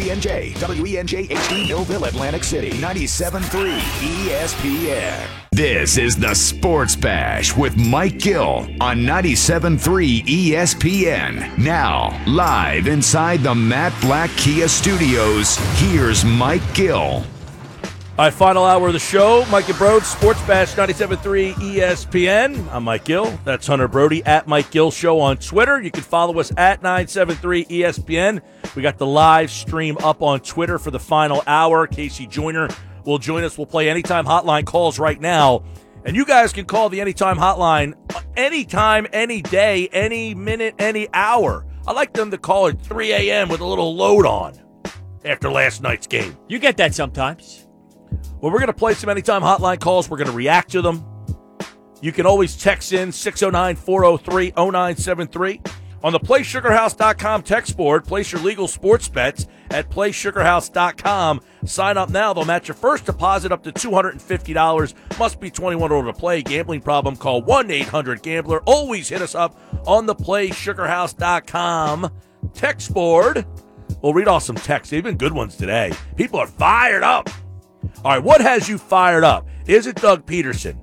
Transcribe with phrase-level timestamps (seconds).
[0.00, 5.26] WENJ, WENJ HD Millville, Atlantic City, 97.3 ESPN.
[5.52, 11.58] This is the Sports Bash with Mike Gill on 97.3 ESPN.
[11.58, 17.22] Now, live inside the Matt Blatt Kia Studios, here's Mike Gill.
[18.20, 19.46] All right, final hour of the show.
[19.46, 22.70] Mike and Brode, Sports Bash 97.3 ESPN.
[22.70, 23.30] I'm Mike Gill.
[23.46, 25.80] That's Hunter Brody at Mike Gill Show on Twitter.
[25.80, 28.42] You can follow us at 973 ESPN.
[28.76, 31.86] We got the live stream up on Twitter for the final hour.
[31.86, 32.26] K.C.
[32.26, 32.68] Joyner
[33.06, 33.56] will join us.
[33.56, 35.64] We'll play anytime hotline calls right now.
[36.04, 37.94] And you guys can call the anytime hotline
[38.36, 41.64] anytime, any day, any minute, any hour.
[41.86, 43.48] I like them to call at 3 a.m.
[43.48, 44.60] with a little load on
[45.24, 46.36] after last night's game.
[46.48, 47.66] You get that sometimes.
[48.40, 50.08] Well, we're going to play some anytime hotline calls.
[50.08, 51.04] We're going to react to them.
[52.00, 55.60] You can always text in 609 403 0973.
[56.02, 61.42] On the PlaySugarHouse.com text board, place your legal sports bets at PlaySugarHouse.com.
[61.66, 62.32] Sign up now.
[62.32, 65.18] They'll match your first deposit up to $250.
[65.18, 66.40] Must be 21 or to play.
[66.40, 67.16] Gambling problem?
[67.16, 68.62] Call 1 800 Gambler.
[68.64, 72.10] Always hit us up on the PlaySugarHouse.com
[72.54, 73.46] text board.
[74.00, 74.90] We'll read off some texts.
[74.90, 75.92] They've good ones today.
[76.16, 77.28] People are fired up.
[78.04, 79.48] All right, what has you fired up?
[79.66, 80.78] Is it Doug Pederson?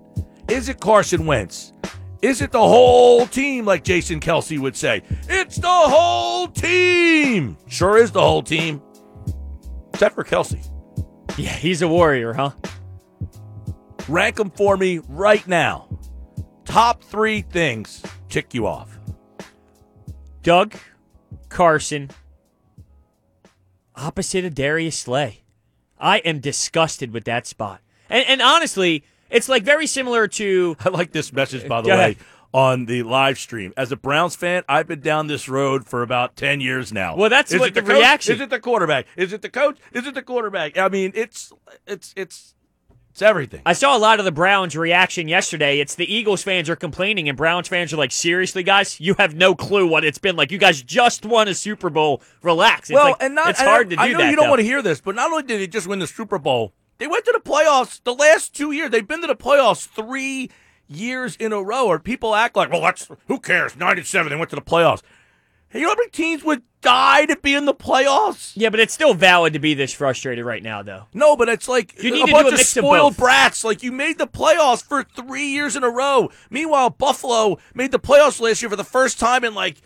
[0.49, 1.73] Is it Carson Wentz?
[2.21, 5.03] Is it the whole team, like Jason Kelce would say?
[5.29, 7.57] It's the whole team.
[7.67, 8.81] Sure is the whole team.
[9.93, 10.65] Except for Kelce.
[11.37, 12.51] Yeah, he's a warrior, huh?
[14.07, 15.87] Rank them for me right now.
[16.65, 18.97] Top three things tick you off.
[20.41, 20.73] Doug,
[21.49, 22.09] Carson,
[23.95, 25.43] opposite of Darius Slay.
[25.99, 27.81] I am disgusted with that spot.
[28.09, 30.75] And, and honestly, it's like very similar to.
[30.85, 32.17] I like this message, by the way,
[32.53, 33.73] on the live stream.
[33.75, 37.15] As a Browns fan, I've been down this road for about 10 years now.
[37.15, 39.05] Well, that's Is what the, the reaction- Is it the quarterback?
[39.15, 39.77] Is it the coach?
[39.91, 40.77] Is it the quarterback?
[40.77, 41.51] I mean, it's
[41.85, 42.53] it's it's
[43.17, 43.63] it's everything.
[43.65, 45.79] I saw a lot of the Browns' reaction yesterday.
[45.79, 49.33] It's the Eagles fans are complaining, and Browns fans are like, seriously, guys, you have
[49.33, 50.51] no clue what it's been like.
[50.51, 52.21] You guys just won a Super Bowl.
[52.43, 52.91] Relax.
[52.91, 54.29] It's well, like, and not it's hard to do I know that.
[54.29, 54.49] you don't though.
[54.51, 57.07] want to hear this, but not only did they just win the Super Bowl, they
[57.07, 58.91] went to the playoffs the last two years.
[58.91, 60.51] They've been to the playoffs three
[60.87, 61.87] years in a row.
[61.87, 63.75] Or people act like, well, that's who cares?
[63.75, 65.01] Nine and seven, they went to the playoffs.
[65.69, 68.53] Hey, you know how many teams would die to be in the playoffs?
[68.55, 71.03] Yeah, but it's still valid to be this frustrated right now, though.
[71.13, 73.13] No, but it's like You need a to do bunch a of mix of spoiled
[73.13, 73.17] both.
[73.17, 73.63] brats.
[73.63, 76.29] Like you made the playoffs for three years in a row.
[76.49, 79.81] Meanwhile, Buffalo made the playoffs last year for the first time in like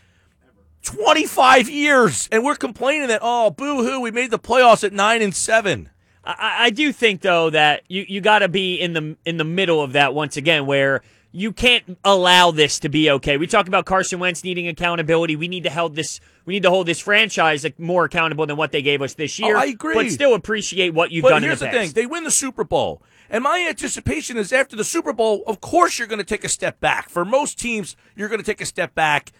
[0.83, 5.21] 25 years, and we're complaining that oh, boo hoo, we made the playoffs at nine
[5.21, 5.89] and seven.
[6.23, 9.43] I, I do think though that you, you got to be in the in the
[9.43, 13.37] middle of that once again, where you can't allow this to be okay.
[13.37, 15.35] We talk about Carson Wentz needing accountability.
[15.35, 16.19] We need to hold this.
[16.45, 19.45] We need to hold this franchise more accountable than what they gave us this oh,
[19.45, 19.55] year.
[19.55, 19.93] Oh, I agree.
[19.93, 22.31] but still appreciate what you've But done here's in the, the, thing: they win the
[22.31, 26.25] Super Bowl, and my anticipation is after the Super Bowl, of course, you're going to
[26.25, 27.09] take a step back.
[27.09, 29.31] For most teams, you're going to take a step back,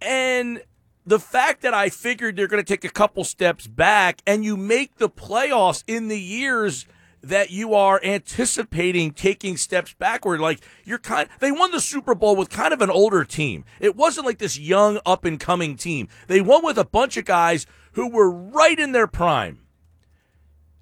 [0.00, 0.62] and
[1.06, 4.56] the fact that I figured they're going to take a couple steps back, and you
[4.56, 6.86] make the playoffs in the years
[7.22, 10.40] that you are anticipating taking steps backward.
[10.40, 13.64] Like you're kind they won the Super Bowl with kind of an older team.
[13.80, 16.08] It wasn't like this young up and coming team.
[16.26, 19.60] They won with a bunch of guys who were right in their prime.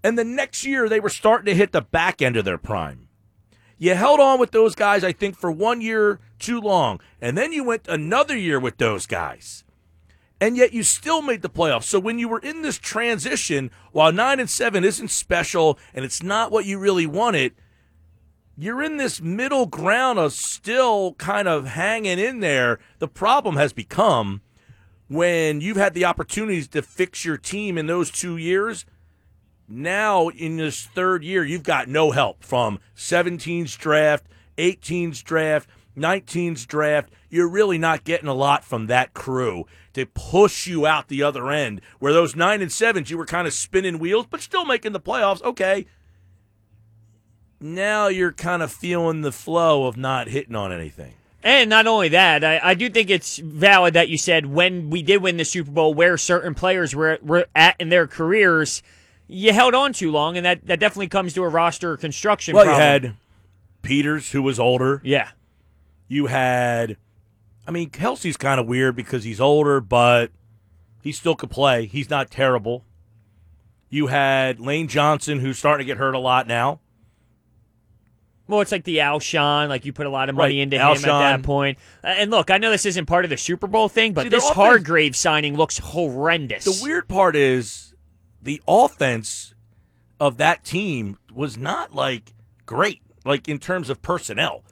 [0.03, 3.09] And the next year they were starting to hit the back end of their prime.
[3.77, 7.01] You held on with those guys, I think, for one year too long.
[7.21, 9.65] And then you went another year with those guys.
[10.41, 11.85] And yet you still made the playoffs.
[11.85, 16.23] So when you were in this transition, while nine and seven isn't special and it's
[16.23, 17.55] not what you really wanted,
[18.57, 22.79] you're in this middle ground of still kind of hanging in there.
[22.99, 24.41] The problem has become
[25.09, 28.87] when you've had the opportunities to fix your team in those two years.
[29.69, 34.27] Now, in this third year, you've got no help from 17's draft,
[34.57, 37.11] 18's draft, 19's draft.
[37.29, 41.51] You're really not getting a lot from that crew to push you out the other
[41.51, 41.81] end.
[41.99, 45.01] Where those nine and sevens, you were kind of spinning wheels, but still making the
[45.01, 45.43] playoffs.
[45.43, 45.87] Okay.
[47.61, 51.15] Now you're kind of feeling the flow of not hitting on anything.
[51.43, 55.03] And not only that, I, I do think it's valid that you said when we
[55.03, 58.83] did win the Super Bowl, where certain players were, were at in their careers,
[59.27, 62.65] you held on too long, and that, that definitely comes to a roster construction Well,
[62.65, 62.83] problem.
[62.83, 63.17] you had
[63.83, 65.01] Peters, who was older.
[65.05, 65.31] yeah.
[66.09, 66.97] You had,
[67.67, 70.31] I mean, Kelce's kind of weird because he's older, but
[71.03, 71.87] he still could play.
[71.87, 72.85] He's not terrible.
[73.89, 76.81] You had Lane Johnson, who's starting to get hurt a lot now.
[78.49, 80.83] Well, it's like the Alshon, like you put a lot of money Right, into him
[80.83, 81.79] at that point.
[82.03, 84.43] And look, I know this isn't part of the Super Bowl thing, but See, this
[84.45, 86.65] offense- Hargrave signing looks horrendous.
[86.65, 87.95] The weird part is
[88.43, 89.55] the offense
[90.19, 92.33] of that team was not like
[92.67, 94.65] great, like in terms of personnel.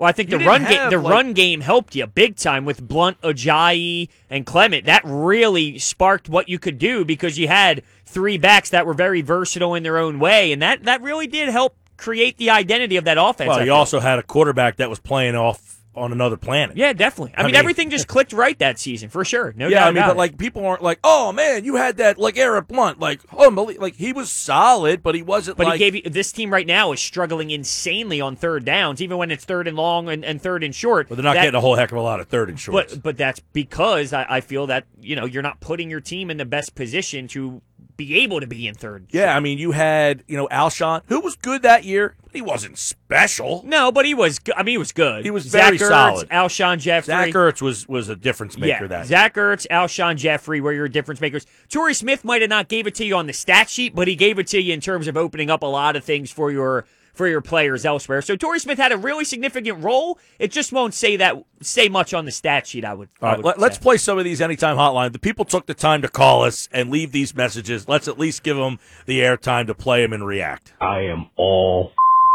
[0.00, 2.36] Well, I think You the didn't run game the like- run game helped you big
[2.36, 4.86] time with Blount, Ajayi, and Clement.
[4.86, 9.20] That really sparked what you could do because you had three backs that were very
[9.20, 13.04] versatile in their own way, and that that really did help create the identity of
[13.04, 13.48] that offense.
[13.48, 13.74] Well, I you feel.
[13.74, 16.76] also had a quarterback that was playing off on another planet.
[16.76, 17.34] yeah, definitely.
[17.36, 19.52] I, I mean, mean- everything just clicked right that season for sure.
[19.56, 20.18] No Yeah, doubt I mean, about but it.
[20.18, 23.48] like people aren't like, oh man, you had that like Eric Blunt, like oh,
[23.78, 25.56] like he was solid, but he wasn't.
[25.56, 29.02] But like, he gave you this team right now is struggling insanely on third downs,
[29.02, 31.08] even when it's third and long and, and third and short.
[31.08, 32.94] But they're not That- getting a whole heck of a lot of third and shorts.
[32.94, 36.30] But but that's because I, I feel that you know you're not putting your team
[36.30, 37.62] in the best position to
[38.06, 39.06] be able to be in third.
[39.10, 42.14] yeah, I mean, you had you know Alshon, who was good that year.
[42.22, 43.62] but He wasn't special.
[43.66, 44.38] No, but he was.
[44.38, 45.24] go- I mean, he was good.
[45.24, 46.28] He was Zach very Ertz, solid.
[46.30, 47.06] Alshon Jeffery.
[47.06, 49.06] Zach Ertz was was a difference maker yeah, that.
[49.06, 51.46] Zach Ertz, Alshon Jeffery were your difference makers.
[51.68, 54.16] Torrey Smith might have not gave it to you on the stat sheet, but he
[54.16, 56.86] gave it to you in terms of opening up a lot of things for your
[57.12, 58.22] for your players elsewhere.
[58.22, 60.18] So Torrey Smith had a really significant role.
[60.38, 62.84] It just won't say that say much on the stat sheet.
[62.84, 63.08] I would.
[63.20, 63.82] I would let, let's say.
[63.82, 65.12] play some of these anytime hotline.
[65.12, 67.88] The people took the time to call us and leave these messages.
[67.88, 70.72] Let's at least give them the airtime to play them and react.
[70.80, 71.92] I am all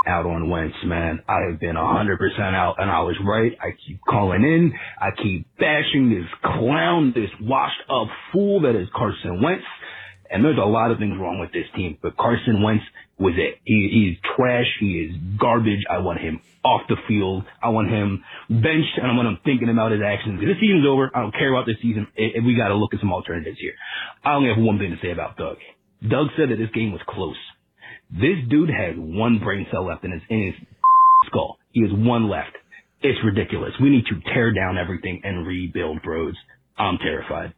[0.08, 1.22] out on Wentz, man.
[1.28, 3.58] I have been 100% out, and I was right.
[3.60, 4.74] I keep calling in.
[5.00, 9.66] I keep bashing this clown, this washed up fool that is Carson Wentz.
[10.30, 12.84] And there's a lot of things wrong with this team, but Carson Wentz
[13.18, 13.60] was it.
[13.64, 14.68] He, he is trash.
[14.80, 15.84] He is garbage.
[15.90, 17.46] I want him off the field.
[17.62, 20.42] I want him benched, and I want him thinking about his actions.
[20.42, 21.12] This season's over.
[21.16, 22.08] I don't care about this season.
[22.18, 23.74] Eh, eh, we got to look at some alternatives here.
[24.24, 25.58] I only have one thing to say about Doug.
[26.02, 27.40] Doug said that this game was close.
[28.12, 30.56] This dude has one brain cell left in his in his
[31.28, 31.58] skull.
[31.72, 32.56] He has one left.
[33.02, 33.72] It's ridiculous.
[33.82, 36.38] We need to tear down everything and rebuild roads.
[36.78, 37.54] I'm terrified.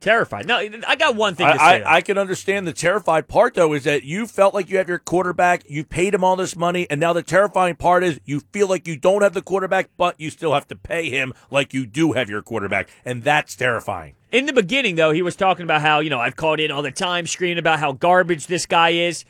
[0.00, 0.46] Terrified.
[0.46, 0.56] No,
[0.86, 1.64] I got one thing to say.
[1.64, 1.78] I.
[1.78, 4.88] I, I can understand the terrified part though is that you felt like you have
[4.88, 8.40] your quarterback, you paid him all this money, and now the terrifying part is you
[8.52, 11.74] feel like you don't have the quarterback, but you still have to pay him like
[11.74, 14.14] you do have your quarterback, and that's terrifying.
[14.32, 16.82] In the beginning, though, he was talking about how, you know, I've called in all
[16.82, 19.24] the time, screaming about how garbage this guy is.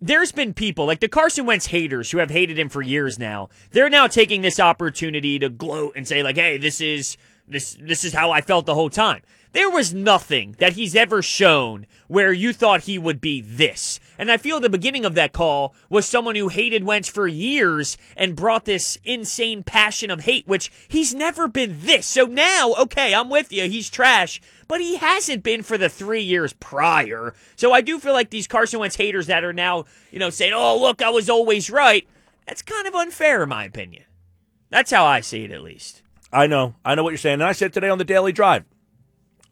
[0.00, 3.48] There's been people, like the Carson Wentz haters, who have hated him for years now.
[3.70, 7.16] They're now taking this opportunity to gloat and say, like, hey, this is
[7.48, 9.22] this this is how I felt the whole time.
[9.52, 13.98] There was nothing that he's ever shown where you thought he would be this.
[14.18, 17.96] And I feel the beginning of that call was someone who hated Wentz for years
[18.16, 22.06] and brought this insane passion of hate, which he's never been this.
[22.06, 23.68] So now, okay, I'm with you.
[23.68, 27.34] He's trash, but he hasn't been for the three years prior.
[27.56, 30.52] So I do feel like these Carson Wentz haters that are now, you know, saying,
[30.54, 32.06] oh, look, I was always right.
[32.46, 34.04] That's kind of unfair, in my opinion.
[34.70, 36.02] That's how I see it, at least.
[36.30, 38.64] I know, I know what you're saying, and I said today on the Daily Drive.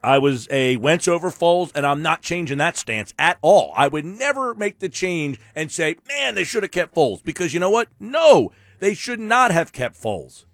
[0.03, 3.73] I was a Wentz over Foles, and I'm not changing that stance at all.
[3.77, 7.23] I would never make the change and say, man, they should have kept Foles.
[7.25, 7.89] Because you know what?
[7.99, 10.45] No, they should not have kept Foles.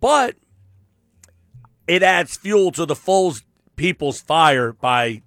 [0.00, 0.36] But
[1.86, 3.42] it adds fuel to the Foles
[3.76, 5.22] people's fire by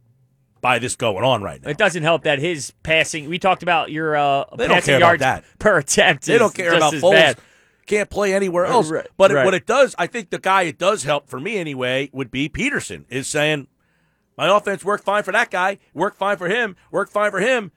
[0.60, 1.70] by this going on right now.
[1.72, 3.28] It doesn't help that his passing.
[3.28, 5.44] We talked about your uh, They passing yards that.
[5.58, 6.26] per attempt.
[6.26, 7.12] They don't care about Foles.
[7.14, 7.38] bad.
[7.88, 8.90] Can't play anywhere else.
[8.90, 11.58] Right, but it- what it does, I think the guy it does help for me
[11.58, 13.06] anyway would be Pederson.
[13.10, 13.68] Is saying
[14.38, 17.72] my offense worked fine for that guy, worked fine for him, worked fine for him.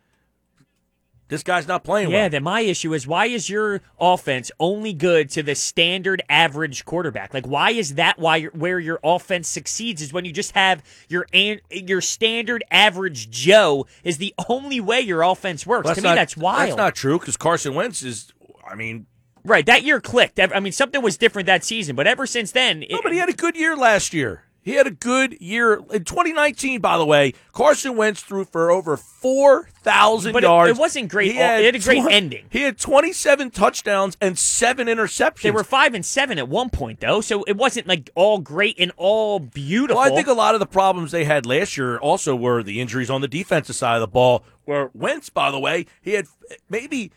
[1.28, 2.30] This guy's not playing Yeah, well.
[2.30, 7.32] then my issue is why is your offense only good to the standard average quarterback?
[7.32, 10.82] Like, why is that why your where your offense succeeds is when you just have
[11.08, 15.86] your an, your standard average Joe is the only way your offense works.
[15.86, 16.68] Well, to me, not, that's wild.
[16.68, 18.30] That's not true because Carson Wentz is.
[18.70, 19.06] I mean,
[19.44, 19.64] right.
[19.66, 20.40] That year clicked.
[20.40, 23.28] I mean, something was different that season, but ever since then, no, but he had
[23.28, 24.42] a good year last year.
[24.62, 26.80] He had a good year in 2019.
[26.80, 30.70] By the way, Carson Wentz threw for over four thousand But it- yards.
[30.70, 32.46] it wasn't great He had, it had a great ending.
[32.48, 35.42] He had 27 touchdowns and seven interceptions.
[35.42, 38.76] they were five and seven at one point though, so it wasn't like all great
[38.80, 40.00] and all beautiful.
[40.00, 42.80] Well, I think a lot of the problems they had last year also were the
[42.80, 44.44] injuries on the defensive side of the ball.
[44.64, 47.12] Where Wentz, by the way, he had eh, maybe,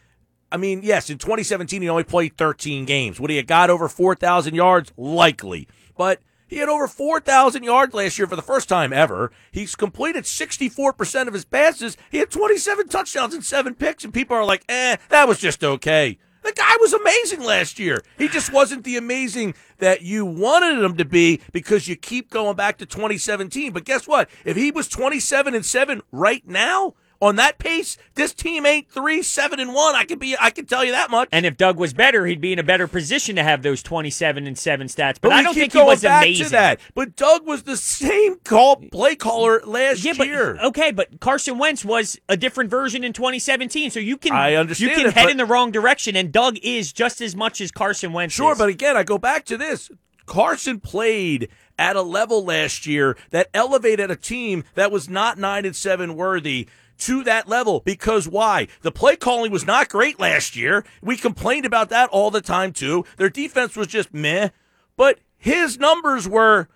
[0.51, 3.19] I mean, yes, in 2017 he only played 13 games.
[3.19, 4.93] Would he have got over 4,000 yards?
[4.97, 9.31] Likely, but he had over 4,000 yards last year for the first time ever.
[9.51, 11.97] He's completed 64% of his passes.
[12.09, 15.63] He had 27 touchdowns and seven picks, and people are like, eh, that was just
[15.63, 16.17] okay.
[16.43, 18.01] The guy was amazing last year.
[18.17, 22.55] He just wasn't the amazing that you wanted him to be because you keep going
[22.55, 23.73] back to 2017.
[23.73, 24.29] But guess what?
[24.45, 29.23] If he was 27 and 7 right now, On that pace, this team ain't three,
[29.23, 29.95] seven, and one.
[29.95, 30.35] I can be.
[30.39, 31.29] I can tell you that much.
[31.31, 34.45] And if Doug was better, he'd be in a better position to have those twenty-seven
[34.45, 35.17] and seven stats.
[35.19, 36.45] But, we I don't think he was back amazing.
[36.45, 36.79] to that.
[36.93, 40.57] But Doug was the same call play caller last Yeah, but year.
[40.65, 44.91] okay, but Carson Wentz was a different version in 2017, so you can I understand
[44.91, 47.71] you can it, head in the wrong direction, and Doug is just as much as
[47.71, 48.35] Carson Wentz.
[48.35, 48.57] Sure, is.
[48.59, 49.89] but again, I go back to this.
[50.27, 55.65] Carson played at a level last year that elevated a team that was not nine
[55.65, 56.67] and seven worthy
[56.99, 58.67] to that level because why?
[58.81, 60.85] The play calling was not great last year.
[61.01, 63.05] We complained about that all the time too.
[63.17, 64.49] Their defense was just meh,
[64.95, 66.67] but his numbers were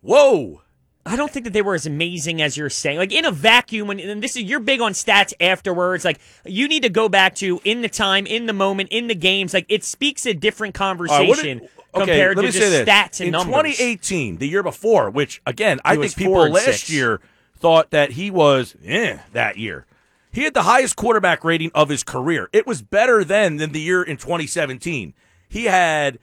[0.00, 0.62] whoa.
[1.06, 2.98] I don't think that they were as amazing as you're saying.
[2.98, 6.04] Like in a vacuum, and, and this is you're big on stats afterwards.
[6.04, 9.14] Like you need to go back to in the time, in the moment, in the
[9.14, 9.54] games.
[9.54, 13.78] Like it speaks a different conversation did- compared to just stats and in numbers.
[13.78, 16.90] 2018, the year before, which again I think people last six.
[16.90, 17.20] year
[17.58, 19.86] thought that he was eh, that year.
[20.30, 22.48] He had the highest quarterback rating of his career.
[22.52, 25.14] It was better then than the year in 2017.
[25.48, 26.18] He had,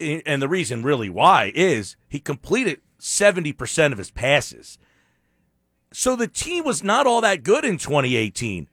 [0.00, 4.78] and the reason really why is he completed 70% of his passes.
[5.92, 8.68] So the team was not all that good in 2018.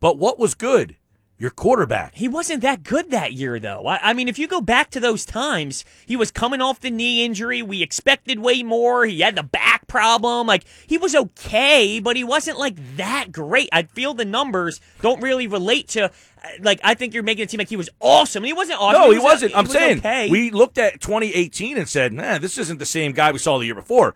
[0.00, 0.96] But what was good?
[1.44, 2.14] Your quarterback.
[2.14, 3.86] He wasn't that good that year, though.
[3.86, 6.90] I, I mean, if you go back to those times, he was coming off the
[6.90, 7.60] knee injury.
[7.60, 9.04] We expected way more.
[9.04, 10.46] He had the back problem.
[10.46, 13.68] Like, he was okay, but he wasn't like that great.
[13.72, 17.50] I feel the numbers don't really relate to, uh, like, I think you're making it
[17.50, 18.42] seem like he was awesome.
[18.42, 19.02] He wasn't awesome.
[19.02, 19.50] No, he, was, wasn't.
[19.50, 20.30] he I'm was saying okay.
[20.30, 23.66] we looked at 2018 and said, "Nah, this isn't the same guy we saw the
[23.66, 24.14] year before."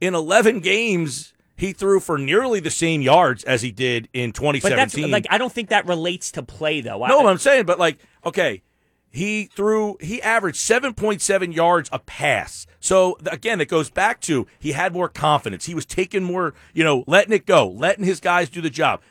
[0.00, 4.40] In 11 games, he threw for nearly the same yards as he did in but
[4.50, 5.10] that's 2017.
[5.10, 7.04] like, I don't think that relates to play, though.
[7.06, 8.62] no, I, I'm saying, but like, okay,
[9.10, 12.66] he threw, he averaged 7.7 yards a pass.
[12.80, 15.66] So again, it goes back to he had more confidence.
[15.66, 19.02] He was taking more, you know, letting it go, letting his guys do the job.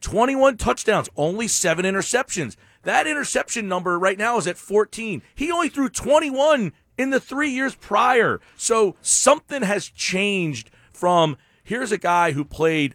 [0.00, 2.54] 21 touchdowns, only seven interceptions.
[2.84, 5.22] That interception number right now is at 14.
[5.34, 8.40] He only threw 21 in the three years prior.
[8.56, 12.94] So something has changed from here's a guy who played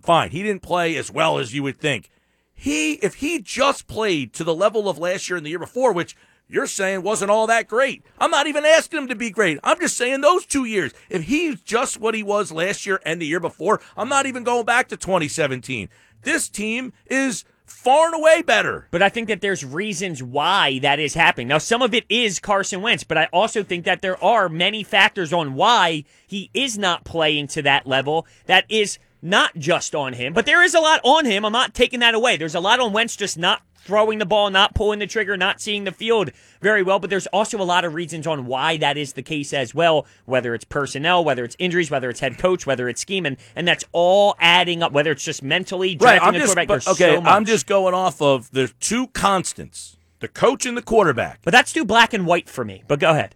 [0.00, 0.30] fine.
[0.30, 2.10] He didn't play as well as you would think.
[2.54, 5.92] He, if he just played to the level of last year and the year before,
[5.92, 6.16] which
[6.48, 8.04] you're saying wasn't all that great.
[8.18, 9.58] I'm not even asking him to be great.
[9.64, 10.92] I'm just saying those two years.
[11.08, 14.44] If he's just what he was last year and the year before, I'm not even
[14.44, 15.88] going back to 2017.
[16.22, 18.86] This team is far and away better.
[18.90, 21.48] But I think that there's reasons why that is happening.
[21.48, 24.84] Now, some of it is Carson Wentz, but I also think that there are many
[24.84, 30.12] factors on why he is not playing to that level that is not just on
[30.12, 30.32] him.
[30.32, 31.44] But there is a lot on him.
[31.44, 32.36] I'm not taking that away.
[32.36, 35.60] There's a lot on Wentz just not throwing the ball, not pulling the trigger, not
[35.60, 36.98] seeing the field very well.
[36.98, 40.06] But there's also a lot of reasons on why that is the case as well,
[40.24, 43.66] whether it's personnel, whether it's injuries, whether it's head coach, whether it's scheme, and, and
[43.66, 46.68] that's all adding up, whether it's just mentally drafting I'm a just, quarterback.
[46.68, 47.22] but- okay, so.
[47.22, 51.40] I'm just going off of the two constants the coach and the quarterback.
[51.42, 52.84] But that's too black and white for me.
[52.86, 53.34] But go ahead.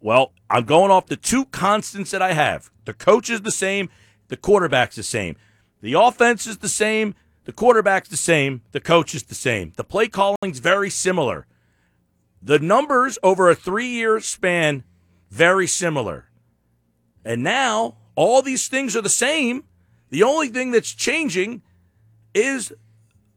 [0.00, 2.70] Well, I'm going off the two constants that I have.
[2.84, 3.88] The coach is the same,
[4.28, 5.36] the quarterback's the same.
[5.80, 9.72] The offense is the same, the quarterback's the same, the coach is the same.
[9.76, 11.46] The play calling's very similar.
[12.42, 14.84] The numbers over a three year span,
[15.30, 16.26] very similar.
[17.24, 19.64] And now all these things are the same.
[20.10, 21.62] The only thing that's changing
[22.34, 22.72] is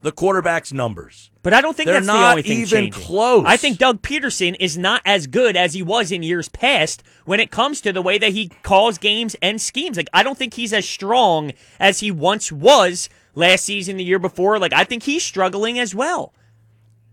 [0.01, 1.31] the quarterback's numbers.
[1.43, 3.03] But I don't think They're that's the not only thing even changing.
[3.03, 3.43] close.
[3.45, 7.39] I think Doug Pederson is not as good as he was in years past when
[7.39, 9.97] it comes to the way that he calls games and schemes.
[9.97, 14.19] Like I don't think he's as strong as he once was last season, the year
[14.19, 14.59] before.
[14.59, 16.33] Like I think he's struggling as well.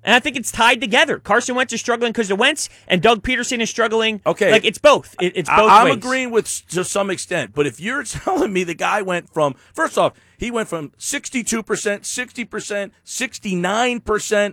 [0.02, 1.18] And I think it's tied together.
[1.18, 4.22] Carson Wentz is struggling because of Wentz, and Doug Pederson is struggling.
[4.24, 4.50] Okay.
[4.50, 5.14] like it's both.
[5.20, 5.94] It, it's I- both I'm ways.
[5.96, 9.98] agreeing with to some extent, but if you're telling me the guy went from first
[9.98, 14.00] off, he went from 62%, 60%, 69%,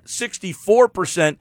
[0.04, 1.38] 64%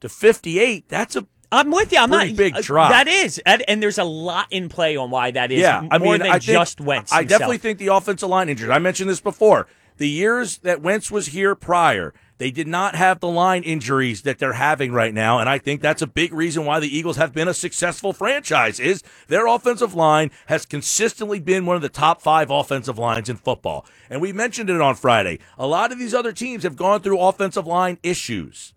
[0.00, 1.98] to 58, that's a I'm with you.
[1.98, 2.90] I'm Pretty not big uh, drop.
[2.90, 5.60] That is, and, and there's a lot in play on why that is.
[5.60, 7.12] yeah, I more mean, than I think, just Wentz.
[7.12, 7.38] I himself.
[7.38, 8.70] definitely think the offensive line injuries.
[8.70, 9.66] I mentioned this before.
[9.98, 14.38] The years that Wentz was here prior, they did not have the line injuries that
[14.38, 17.32] they're having right now, and I think that's a big reason why the Eagles have
[17.32, 18.78] been a successful franchise.
[18.78, 23.36] Is their offensive line has consistently been one of the top five offensive lines in
[23.36, 25.38] football, and we mentioned it on Friday.
[25.56, 28.74] A lot of these other teams have gone through offensive line issues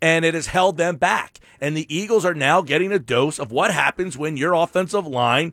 [0.00, 1.40] and it has held them back.
[1.60, 5.52] And the Eagles are now getting a dose of what happens when your offensive line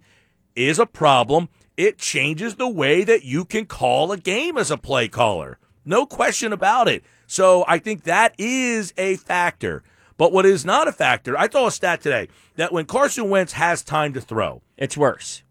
[0.56, 1.50] is a problem.
[1.78, 5.58] It changes the way that you can call a game as a play caller.
[5.84, 7.04] No question about it.
[7.28, 9.84] So I think that is a factor.
[10.18, 13.54] But what is not a factor, I saw a stat today that when Carson Wentz
[13.54, 15.44] has time to throw, it's worse.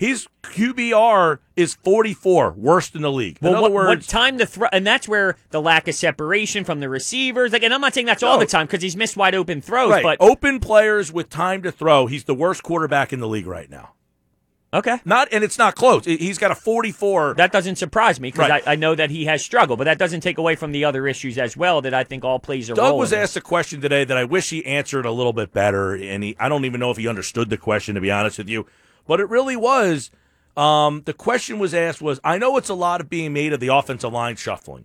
[0.00, 3.36] His QBR is 44, worst in the league.
[3.42, 5.94] Well, in other what, what words, time to throw, and that's where the lack of
[5.94, 7.52] separation from the receivers.
[7.52, 9.90] Like, and I'm not saying that's all the time because he's missed wide open throws.
[9.90, 13.46] right, But open players with time to throw, he's the worst quarterback in the league
[13.46, 13.90] right now.
[14.72, 16.06] okay, Not, and it's not close.
[16.06, 17.34] He's got a 44.
[17.34, 18.66] that doesn't surprise me because Right.
[18.66, 19.76] I, I know that he has struggled.
[19.78, 22.38] But that doesn't take away from the other issues as well that I think all
[22.38, 22.98] plays a Doug role.
[22.98, 25.94] was in asked a question today that I wish he answered a little bit better,
[25.94, 28.48] and he, I don't even know if he understood the question, to be honest with
[28.48, 28.64] you.
[29.10, 30.12] But it really was.
[30.56, 33.58] Um, the question was asked was, I know it's a lot of being made of
[33.58, 34.84] the offensive line shuffling.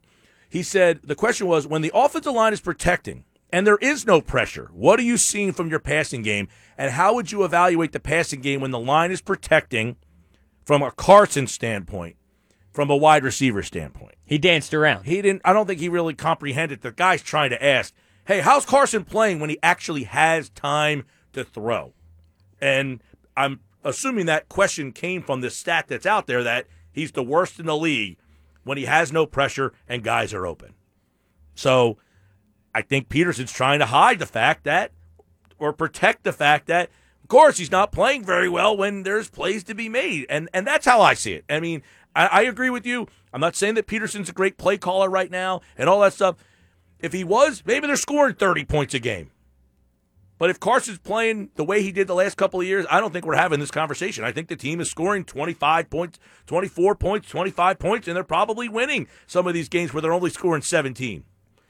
[0.49, 4.21] He said the question was, when the offensive line is protecting and there is no
[4.21, 7.99] pressure, what are you seeing from your passing game, and how would you evaluate the
[7.99, 9.95] passing game when the line is protecting
[10.63, 12.15] from a Carson standpoint,
[12.71, 14.15] from a wide receiver standpoint?
[14.25, 15.03] He danced around.
[15.03, 17.93] he didn't I don't think he really comprehended the guy's trying to ask,
[18.25, 21.03] "Hey, how's Carson playing when he actually has time
[21.33, 21.93] to throw?"
[22.59, 23.03] And
[23.37, 27.59] I'm assuming that question came from this stat that's out there that he's the worst
[27.59, 28.17] in the league
[28.63, 30.73] when he has no pressure and guys are open.
[31.53, 31.97] So,
[32.73, 34.91] I think Pederson's trying to hide the fact that
[35.57, 36.89] or protect the fact that
[37.23, 40.25] of course he's not playing very well when there's plays to be made.
[40.29, 41.45] And and that's how i see it.
[41.49, 41.81] I mean
[42.13, 43.07] I, I agree with you.
[43.31, 46.35] I'm not saying that pederson's a great play caller right now and all that stuff.
[46.99, 49.31] If he was maybe they're scoring 30 points a game
[50.37, 53.13] but if carson's playing the way he did the last couple of years i don't
[53.13, 57.29] think we're having this conversation i think the team is scoring 25 points 24 points
[57.29, 61.23] 25 points and they're probably winning some of these games where they're only scoring 17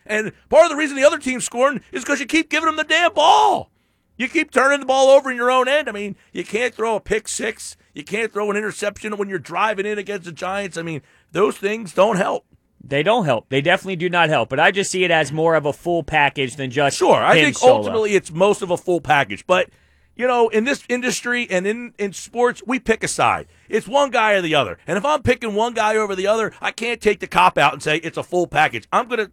[0.05, 2.75] and part of the reason the other team's scoring is because you keep giving them
[2.75, 3.71] the damn ball.
[4.17, 5.89] You keep turning the ball over in your own end.
[5.89, 7.75] I mean, you can't throw a pick six.
[7.93, 10.77] You can't throw an interception when you're driving in against the Giants.
[10.77, 12.45] I mean, those things don't help.
[12.87, 13.49] They don't help.
[13.49, 14.49] They definitely do not help.
[14.49, 17.33] But I just see it as more of a full package than just Sure, I
[17.33, 17.77] think solo.
[17.77, 19.45] ultimately it's most of a full package.
[19.47, 19.69] But,
[20.15, 23.47] you know, in this industry and in, in sports, we pick a side.
[23.69, 24.77] It's one guy or the other.
[24.85, 27.73] And if I'm picking one guy over the other, I can't take the cop out
[27.73, 28.87] and say it's a full package.
[28.93, 29.31] I'm going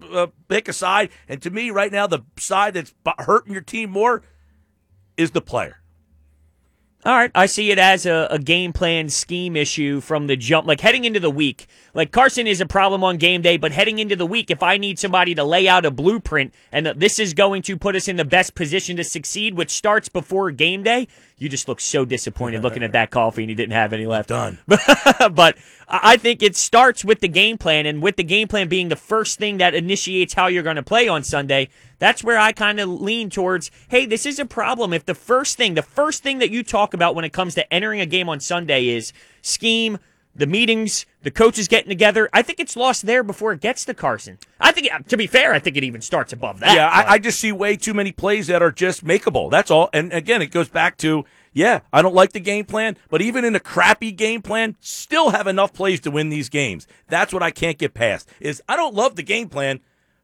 [0.00, 1.10] to uh, pick a side.
[1.28, 4.22] And to me, right now, the side that's hurting your team more
[5.16, 5.81] is the player.
[7.04, 10.68] All right, I see it as a, a game plan scheme issue from the jump.
[10.68, 13.98] Like heading into the week, like Carson is a problem on game day, but heading
[13.98, 17.18] into the week, if I need somebody to lay out a blueprint and that this
[17.18, 20.84] is going to put us in the best position to succeed, which starts before game
[20.84, 24.06] day, you just look so disappointed looking at that coffee and you didn't have any
[24.06, 24.28] left.
[24.28, 24.60] Done.
[25.32, 28.88] but I think it starts with the game plan, and with the game plan being
[28.88, 31.68] the first thing that initiates how you're going to play on Sunday.
[32.02, 33.70] That's where I kind of lean towards.
[33.86, 34.92] Hey, this is a problem.
[34.92, 37.72] If the first thing, the first thing that you talk about when it comes to
[37.72, 39.98] entering a game on Sunday is scheme,
[40.34, 43.94] the meetings, the coaches getting together, I think it's lost there before it gets to
[43.94, 44.38] Carson.
[44.58, 46.74] I think, uh, to be fair, I think it even starts above that.
[46.74, 49.48] Yeah, I, I just see way too many plays that are just makeable.
[49.48, 49.88] That's all.
[49.92, 53.44] And again, it goes back to yeah, I don't like the game plan, but even
[53.44, 56.88] in a crappy game plan, still have enough plays to win these games.
[57.06, 58.28] That's what I can't get past.
[58.40, 59.80] Is I don't love the game plan,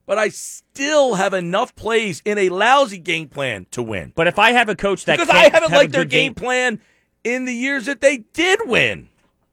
[0.08, 4.12] but I still have enough plays in a lousy game plan to win.
[4.16, 6.80] But if I have a coach that Because I haven't have liked their game plan
[7.22, 9.10] in the years that they did win.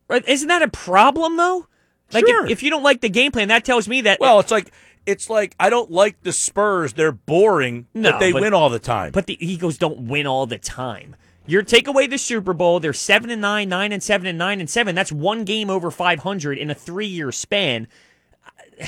[0.07, 1.67] Right, Isn't that a problem though?
[2.13, 2.45] Like Sure.
[2.45, 4.71] if, if you don't like the game plan, that tells me that Well, it's like
[5.05, 6.93] it's like I don't like the Spurs.
[6.93, 9.11] They're boring, No, but they but- win all the time.
[9.11, 11.15] But the Eagles don't win all the time.
[11.47, 14.59] You take away the Super Bowl, they're seven and nine, nine and seven, and nine
[14.59, 14.95] and seven.
[14.95, 17.87] That's one game over five hundred in a three-year span.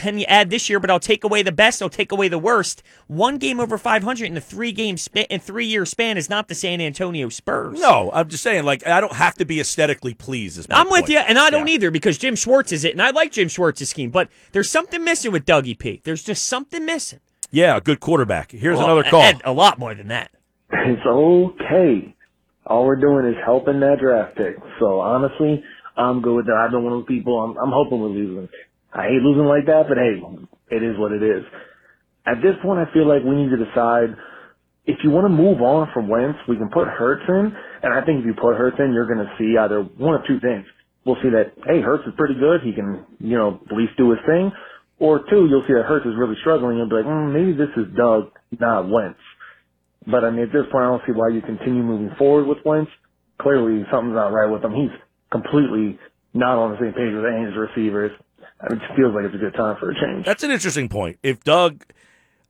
[0.04, 1.82] And you add this year, but I'll take away the best.
[1.82, 2.84] I'll take away the worst.
[3.08, 6.56] One game over five hundred in a three-game span, in three-year span is not the
[6.56, 7.80] San Antonio Spurs.
[7.80, 10.58] No, I'm just saying, like, I don't have to be aesthetically pleased.
[10.58, 11.73] Is my I'm with you, and I don't Yeah.
[11.76, 15.04] either because Jim Schwartz is it, and I like Jim Schwartz's scheme, but there's something
[15.04, 16.02] missing with Dougie P.
[16.04, 17.19] There's just something missing.
[17.52, 18.52] Yeah, a good quarterback.
[18.52, 19.32] Here's Well, another call.
[19.45, 20.32] a lot more than that.
[20.71, 22.13] It's okay.
[22.65, 24.58] All we're doing is helping that draft pick.
[24.80, 25.63] So honestly,
[25.95, 26.56] I'm good with that.
[26.56, 27.39] I've been one of those people.
[27.39, 28.50] I'm, I'm hoping we're losing.
[28.98, 30.18] I hate losing like that, but hey,
[30.76, 31.46] it is what it is.
[32.26, 34.18] At this point, I feel like we need to decide
[34.88, 38.04] if you want to move on from Wentz, we can put Hurts in, and I
[38.06, 40.66] think if you put Hurts in, you're going to see either one of two things.
[41.06, 42.62] We'll see that hey, Hurts is pretty good.
[42.64, 44.52] He can, you know, at least do his thing.
[45.00, 46.78] Or two, you'll see that Hurts is really struggling.
[46.78, 49.20] You'll be like, mm, maybe this is Doug, not Wentz.
[50.08, 52.60] But I mean, at this point, I don't see why you continue moving forward with
[52.66, 52.92] Wentz.
[53.42, 54.74] Clearly, something's not right with him.
[54.74, 54.96] He's
[55.32, 56.00] completely
[56.34, 58.12] not on the same page with any of his receivers.
[58.60, 60.26] I mean, it feels like it's a good time for a change.
[60.26, 61.20] That's an interesting point.
[61.22, 61.84] If Doug,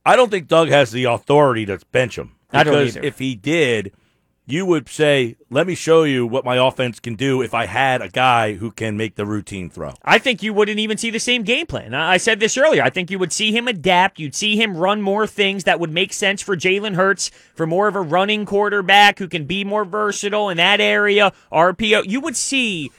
[0.06, 2.36] I don't think Doug has the authority to bench him.
[2.50, 3.92] I don't Because if he did,
[4.46, 8.00] you would say, "Let me show you what my offense can do if I had
[8.00, 11.20] a guy who can make the routine throw." I think you wouldn't even see the
[11.20, 11.92] same game plan.
[11.92, 12.82] I said this earlier.
[12.82, 14.18] I think you would see him adapt.
[14.18, 17.88] You'd see him run more things that would make sense for Jalen Hurts, for more
[17.88, 21.34] of a running quarterback who can be more versatile in that area.
[21.52, 22.04] RPO.
[22.06, 22.90] You would see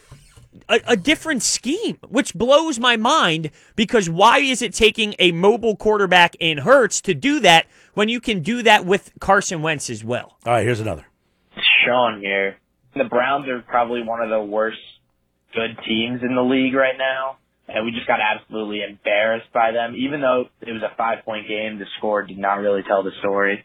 [0.67, 5.75] a, a, different scheme, which blows my mind because why is it taking a mobile
[5.75, 10.03] quarterback in Hurts to do that when you can do that with Carson Wentz as
[10.03, 10.37] well?
[10.45, 11.05] All right, here's another.
[11.85, 12.57] Sean here.
[12.95, 14.79] The Browns are probably one of the worst
[15.53, 17.37] good teams in the league right now.
[17.67, 19.93] And we just got absolutely embarrassed by them.
[19.95, 23.11] Even though it was a five point game, the score did not really tell the
[23.19, 23.63] story.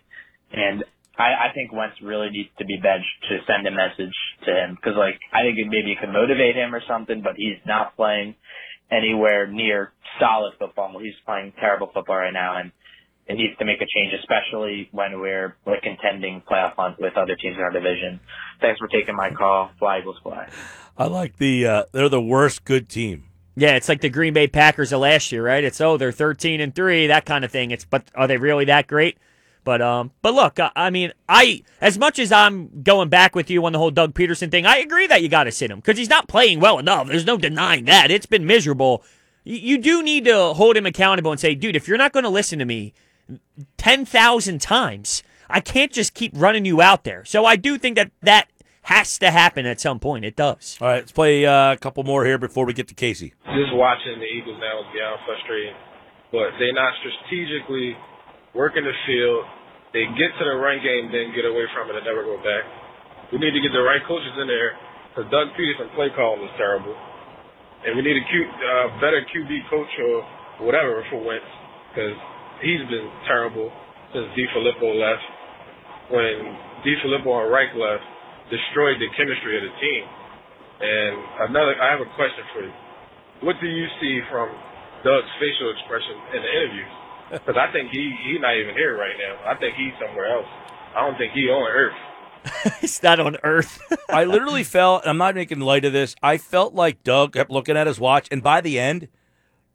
[0.52, 0.84] And
[1.18, 4.14] I, I think Wentz really needs to be benched to send a message
[4.46, 4.78] to him.
[4.82, 7.96] Cause like, I think it maybe it could motivate him or something, but he's not
[7.96, 8.34] playing
[8.90, 10.98] anywhere near solid football.
[11.00, 12.58] He's playing terrible football right now.
[12.58, 12.72] And
[13.26, 17.36] it needs to make a change, especially when we're like contending playoff hunt with other
[17.36, 18.20] teams in our division.
[18.60, 19.70] Thanks for taking my call.
[19.78, 20.48] Fly Eagles fly.
[20.98, 23.24] I like the uh, they're the worst good team.
[23.56, 25.64] Yeah, it's like the Green Bay Packers of last year, right?
[25.64, 27.70] It's oh they're thirteen and three, that kind of thing.
[27.70, 29.16] It's but are they really that great?
[29.64, 33.50] But um, but look, I, I mean, I as much as I'm going back with
[33.50, 35.78] you on the whole Doug Pederson thing, I agree that you got to sit him
[35.80, 37.08] because he's not playing well enough.
[37.08, 38.10] There's no denying that.
[38.10, 39.02] It's been miserable.
[39.42, 42.24] You, you do need to hold him accountable and say, dude, if you're not going
[42.24, 42.92] to listen to me,
[43.78, 45.22] 10,000 times.
[45.48, 47.24] I can't just keep running you out there.
[47.24, 48.48] So I do think that that
[48.82, 50.24] has to happen at some point.
[50.24, 50.78] It does.
[50.80, 53.34] All right, let's play uh, a couple more here before we get to Casey.
[53.44, 55.74] Just watching the Eagles now is beyond frustrating,
[56.32, 57.96] but they're not strategically
[58.54, 59.44] working in the field.
[59.90, 62.66] They get to the run game, then get away from it and never go back.
[63.30, 64.74] We need to get the right coaches in there
[65.10, 66.94] because Doug Pederson play calling is terrible,
[67.86, 71.46] and we need a Q, uh, better QB coach or whatever for Wentz
[71.90, 72.18] because
[72.58, 73.70] he's been terrible
[74.10, 75.26] since DeFilippo left.
[76.10, 76.34] When
[76.82, 78.02] DeFilippo and Reich left,
[78.50, 80.02] destroyed the chemistry of the team.
[80.82, 81.14] And
[81.54, 82.74] another, I have a question for you.
[83.46, 84.50] What do you see from
[85.06, 86.94] Doug's facial expression in the interviews?
[87.30, 89.50] Because I think he he's not even here right now.
[89.50, 90.46] I think he's somewhere else.
[90.94, 91.96] I don't think he's on Earth.
[92.82, 93.80] He's not on Earth.
[94.10, 97.74] I literally felt, I'm not making light of this, I felt like Doug kept looking
[97.74, 99.08] at his watch, and by the end,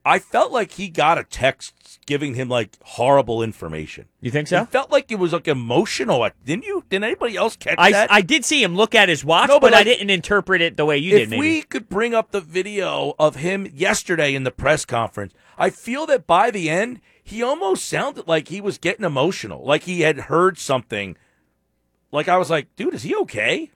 [0.10, 4.08] I felt like he got a text giving him like horrible information.
[4.22, 4.64] You think so?
[4.64, 6.28] It felt like it was like emotional.
[6.44, 6.84] Didn't you?
[6.90, 8.12] Did anybody else catch I, that?
[8.12, 10.78] I did see him look at his watch, No, but but, I didn't interpret it
[10.78, 11.32] the way you did.
[11.32, 15.70] if we could bring up the video of him yesterday in the press conference, I
[15.70, 20.02] feel that by the end, he almost sounded like he was getting emotional, like he
[20.02, 21.18] had heard something.
[22.12, 23.70] Like I was like, dude, is he okay?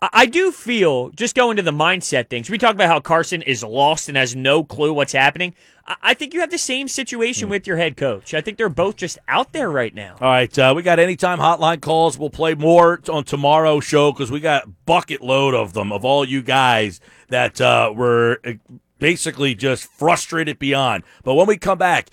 [0.00, 2.48] I do feel just going to the mindset things.
[2.48, 5.54] We talk about how Carson is lost and has no clue what's happening.
[6.02, 7.50] I think you have the same situation Hmm.
[7.50, 8.32] with your head coach.
[8.32, 10.14] I think they're both just out there right now.
[10.20, 12.16] All right, uh, we got anytime hotline calls.
[12.18, 16.24] We'll play more on tomorrow's show because we got bucket load of them of all
[16.24, 18.52] you guys that uh, were uh,
[18.98, 21.04] basically just frustrated beyond.
[21.24, 22.08] But when we come back,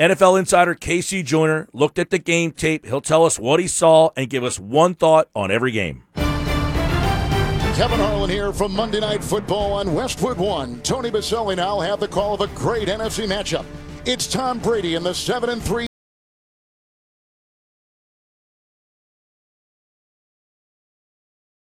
[0.00, 1.22] NFL insider K.C.
[1.22, 2.84] Joyner looked at the game tape.
[2.86, 6.03] He'll tell us what he saw and give us one thought on every game.
[7.74, 10.80] Kevin Harlan here from Monday Night Football on Westwood One.
[10.82, 13.64] Tony Boselli now have the call of a great NFC matchup.
[14.06, 15.84] It's Tom Brady and the 7 and 3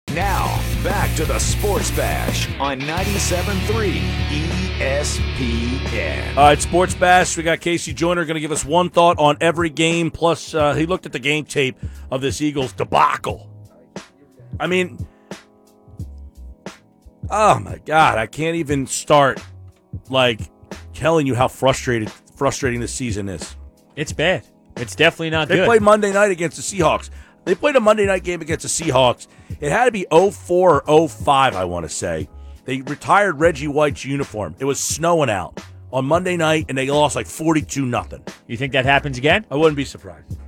[0.08, 3.98] Now, back to the Sports Bash on 97.3
[4.78, 6.36] ESPN.
[6.36, 7.38] All right, Sports Bash.
[7.38, 7.94] We got K.C.
[7.94, 10.10] Joyner going to give us one thought on every game.
[10.10, 11.78] Plus, uh, he looked at the game tape
[12.10, 13.48] of this Eagles debacle.
[14.60, 14.98] I mean,
[17.30, 19.40] oh my God, I can't even start
[20.10, 20.40] like
[20.94, 23.56] telling you how frustrated frustrating this season is.
[23.96, 24.46] It's bad.
[24.76, 25.66] It's definitely not They good.
[25.66, 27.10] played Monday night against the Seahawks.
[27.44, 29.26] They played a Monday night game against the Seahawks.
[29.60, 32.28] It had to be 04 or 05, I want to say.
[32.64, 34.56] They retired Reggie White's uniform.
[34.58, 35.60] It was snowing out
[35.92, 38.22] on Monday night, and they lost like 42 nothing.
[38.48, 39.46] you think that happens again?
[39.50, 40.38] I wouldn't be surprised.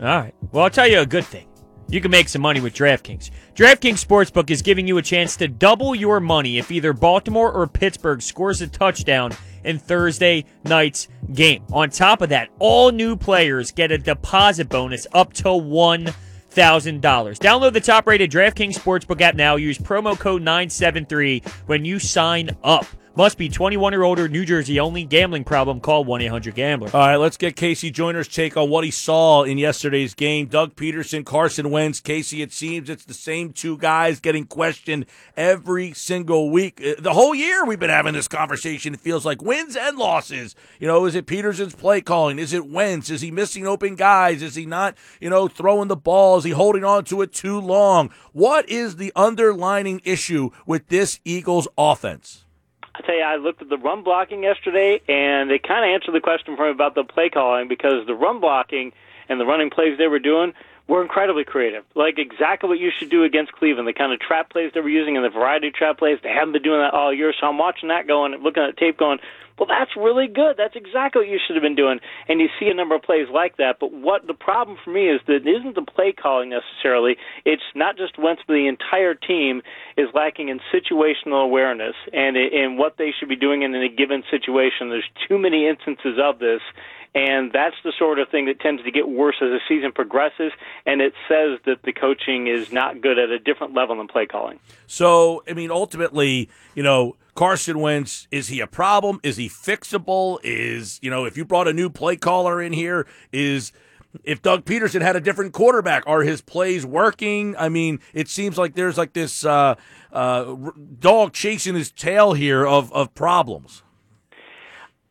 [0.00, 0.34] All right.
[0.50, 1.46] Well, I'll tell you a good thing.
[1.88, 3.30] You can make some money with DraftKings.
[3.54, 7.66] DraftKings Sportsbook is giving you a chance to double your money if either Baltimore or
[7.66, 9.32] Pittsburgh scores a touchdown
[9.64, 11.64] in Thursday night's game.
[11.72, 16.12] On top of that, all new players get a deposit bonus up to $1,000.
[17.00, 19.56] Download the top rated DraftKings Sportsbook app now.
[19.56, 22.86] Use promo code 973 when you sign up.
[23.16, 25.04] Must be 21 or older, New Jersey only.
[25.04, 26.90] Gambling problem, call 1 800 Gambler.
[26.92, 27.92] All right, let's get K.C.
[27.92, 30.46] Joyner's take on what he saw in yesterday's game.
[30.46, 32.00] Doug Pederson, Carson Wentz.
[32.00, 36.82] K.C., it seems it's the same two guys getting questioned every single week.
[36.84, 38.94] Uh, The whole year we've been having this conversation.
[38.94, 40.56] It feels like wins and losses.
[40.80, 42.40] You know, is it Pederson's play calling?
[42.40, 43.10] Is it Wentz?
[43.10, 44.42] Is he missing open guys?
[44.42, 46.38] Is he not, you know, throwing the ball?
[46.38, 48.10] Is he holding on to it too long?
[48.32, 52.40] What is the underlining issue with this Eagles offense?
[52.94, 56.12] I tell you, I looked at the run blocking yesterday, and they kind of answered
[56.12, 58.92] the question for me about the play calling because the run blocking
[59.28, 60.52] and the running plays they were doing
[60.86, 61.84] were incredibly creative.
[61.94, 63.88] Like exactly what you should do against Cleveland.
[63.88, 66.28] The kind of trap plays they were using and the variety of trap plays, they
[66.28, 67.32] haven't been doing that all year.
[67.38, 69.18] So I'm watching that going, looking at tape going,
[69.58, 70.56] well, that's really good.
[70.58, 72.00] That's exactly what you should have been doing.
[72.28, 73.76] And you see a number of plays like that.
[73.78, 77.16] But what the problem for me is that it isn't the play calling necessarily.
[77.44, 79.62] It's not just Wentz, but the entire team
[79.96, 84.24] is lacking in situational awareness and in what they should be doing in a given
[84.28, 84.90] situation.
[84.90, 86.60] There's too many instances of this.
[87.14, 90.50] And that's the sort of thing that tends to get worse as the season progresses,
[90.84, 94.26] and it says that the coaching is not good at a different level than play
[94.26, 94.58] calling.
[94.88, 99.20] So, I mean, ultimately, you know, Carson Wentz, is he a problem?
[99.22, 100.38] Is he fixable?
[100.42, 103.72] Is, you know, if you brought a new play caller in here, is
[104.22, 107.56] if Doug Pederson had a different quarterback, are his plays working?
[107.56, 109.74] I mean, it seems like there's like this uh,
[110.12, 110.54] uh,
[110.98, 113.82] dog chasing his tail here of, of problems.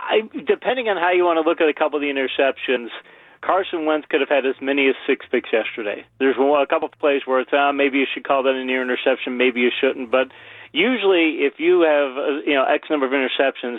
[0.03, 2.89] I, depending on how you want to look at a couple of the interceptions,
[3.43, 6.05] Carson Wentz could have had as many as six picks yesterday.
[6.19, 8.81] There's a couple of plays where it's, uh, maybe you should call that a near
[8.81, 10.11] interception, maybe you shouldn't.
[10.11, 10.31] But
[10.71, 13.77] usually, if you have uh, you know X number of interceptions,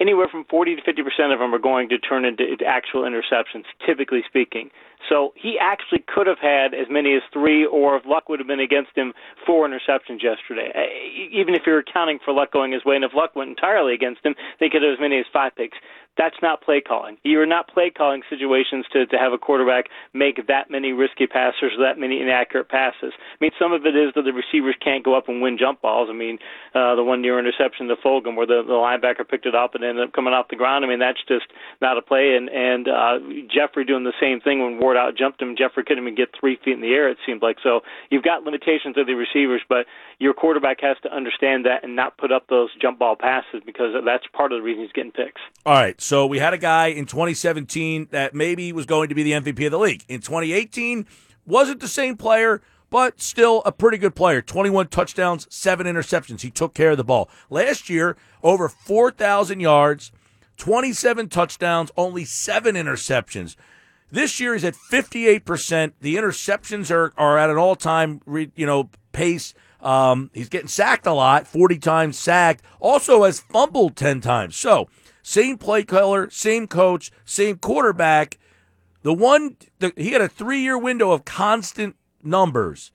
[0.00, 3.64] anywhere from 40 to 50 percent of them are going to turn into actual interceptions,
[3.84, 4.70] typically speaking.
[5.08, 8.48] So he actually could have had as many as three, or if luck would have
[8.48, 9.12] been against him,
[9.46, 10.70] four interceptions yesterday.
[10.74, 10.86] Uh,
[11.32, 14.24] Even if you're accounting for luck going his way, and if luck went entirely against
[14.24, 15.78] him, they could have as many as five picks.
[16.18, 17.16] That's not play calling.
[17.22, 21.70] You're not play calling situations to, to have a quarterback make that many risky passes
[21.78, 23.12] or that many inaccurate passes.
[23.16, 25.80] I mean, some of it is that the receivers can't go up and win jump
[25.80, 26.08] balls.
[26.10, 26.38] I mean,
[26.74, 29.84] uh, the one near interception to Fulgham where the, the linebacker picked it up and
[29.84, 30.84] ended up coming off the ground.
[30.84, 31.46] I mean, that's just
[31.80, 32.34] not a play.
[32.36, 35.56] And, and uh, Jeffery doing the same thing when Ward out jumped him.
[35.56, 37.56] Jeffery couldn't even get three feet in the air, it seemed like.
[37.62, 39.86] So you've got limitations of the receivers, but
[40.18, 43.94] your quarterback has to understand that and not put up those jump ball passes because
[44.04, 45.40] that's part of the reason he's getting picks.
[45.66, 49.22] All right, so we had a guy in 2017 that maybe was going to be
[49.22, 50.04] the MVP of the league.
[50.08, 51.06] In 2018,
[51.46, 54.42] wasn't the same player, but still a pretty good player.
[54.42, 56.42] 21 touchdowns, seven interceptions.
[56.42, 57.30] He took care of the ball.
[57.48, 60.12] Last year, over 4,000 yards,
[60.56, 63.56] 27 touchdowns, only seven interceptions.
[64.10, 65.92] This year he's at 58%.
[66.00, 69.54] The interceptions are, are at an all time, you know, pace.
[69.80, 72.62] Um, he's getting sacked a lot, 40 times sacked.
[72.80, 74.56] Also has fumbled 10 times.
[74.56, 74.88] So,
[75.22, 78.38] same play caller, same coach, same quarterback.
[79.02, 82.92] The one, the, he had a three year window of constant numbers.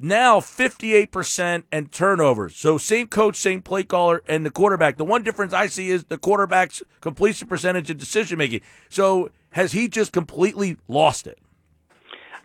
[0.00, 2.54] Now 58% and turnovers.
[2.56, 4.96] So same coach, same play caller, and the quarterback.
[4.96, 8.60] The one difference I see is the quarterback's completion percentage and decision making.
[8.88, 11.38] So has he just completely lost it?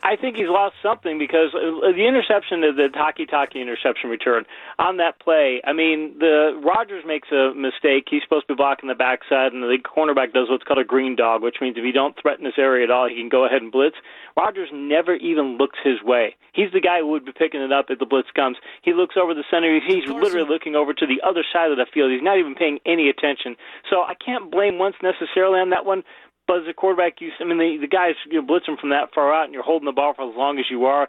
[0.03, 4.43] I think he's lost something because uh, the interception, the Takitaki interception return
[4.77, 5.61] on that play.
[5.63, 8.11] I mean, the Rogers makes a mistake.
[8.11, 11.15] He's supposed to be blocking the backside, and the cornerback does what's called a green
[11.15, 13.61] dog, which means if you don't threaten this area at all, he can go ahead
[13.61, 13.95] and blitz.
[14.35, 16.35] Rogers never even looks his way.
[16.51, 18.57] He's the guy who would be picking it up if the blitz comes.
[18.81, 19.79] He looks over the center.
[19.79, 22.11] He's literally looking over to the other side of the field.
[22.11, 23.55] He's not even paying any attention.
[23.89, 26.03] So I can't blame Wentz necessarily on that one.
[26.47, 29.13] But as a quarterback, you I mean the the guys you know, blitzing from that
[29.13, 31.07] far out, and you're holding the ball for as long as you are.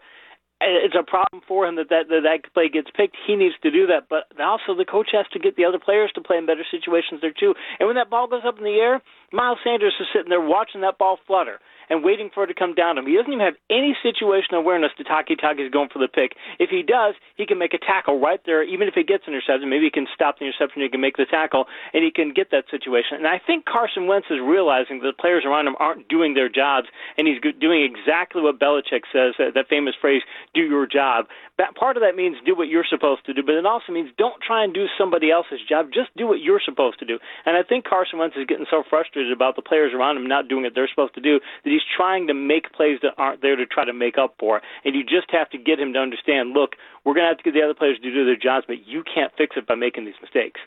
[0.60, 3.16] It's a problem for him that that, that that play gets picked.
[3.26, 6.10] He needs to do that, but also the coach has to get the other players
[6.14, 7.54] to play in better situations there too.
[7.78, 10.80] And when that ball goes up in the air, Miles Sanders is sitting there watching
[10.80, 11.58] that ball flutter
[11.90, 13.06] and waiting for it to come down to him.
[13.06, 16.32] He doesn't even have any situational awareness to Takitaki is going for the pick.
[16.58, 19.68] If he does, he can make a tackle right there, even if he gets intercepted.
[19.68, 22.50] Maybe he can stop the interception, he can make the tackle, and he can get
[22.50, 23.18] that situation.
[23.18, 26.48] And I think Carson Wentz is realizing that the players around him aren't doing their
[26.48, 30.22] jobs, and he's doing exactly what Belichick says, that, that famous phrase,
[30.54, 31.26] do your job.
[31.58, 34.10] That part of that means do what you're supposed to do, but it also means
[34.18, 35.94] don't try and do somebody else's job.
[35.94, 37.18] Just do what you're supposed to do.
[37.46, 40.48] And I think Carson Wentz is getting so frustrated about the players around him not
[40.48, 43.56] doing what they're supposed to do that he's trying to make plays that aren't there
[43.56, 44.62] to try to make up for.
[44.84, 47.42] And you just have to get him to understand, look, we're going to have to
[47.42, 50.04] get the other players to do their jobs, but you can't fix it by making
[50.04, 50.60] these mistakes.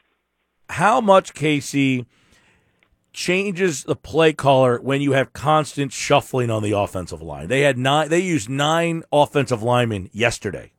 [0.70, 2.06] How much, K.C.,
[3.14, 7.48] changes the play caller when you have constant shuffling on the offensive line?
[7.48, 8.10] They had nine.
[8.10, 10.74] They used nine offensive linemen yesterday.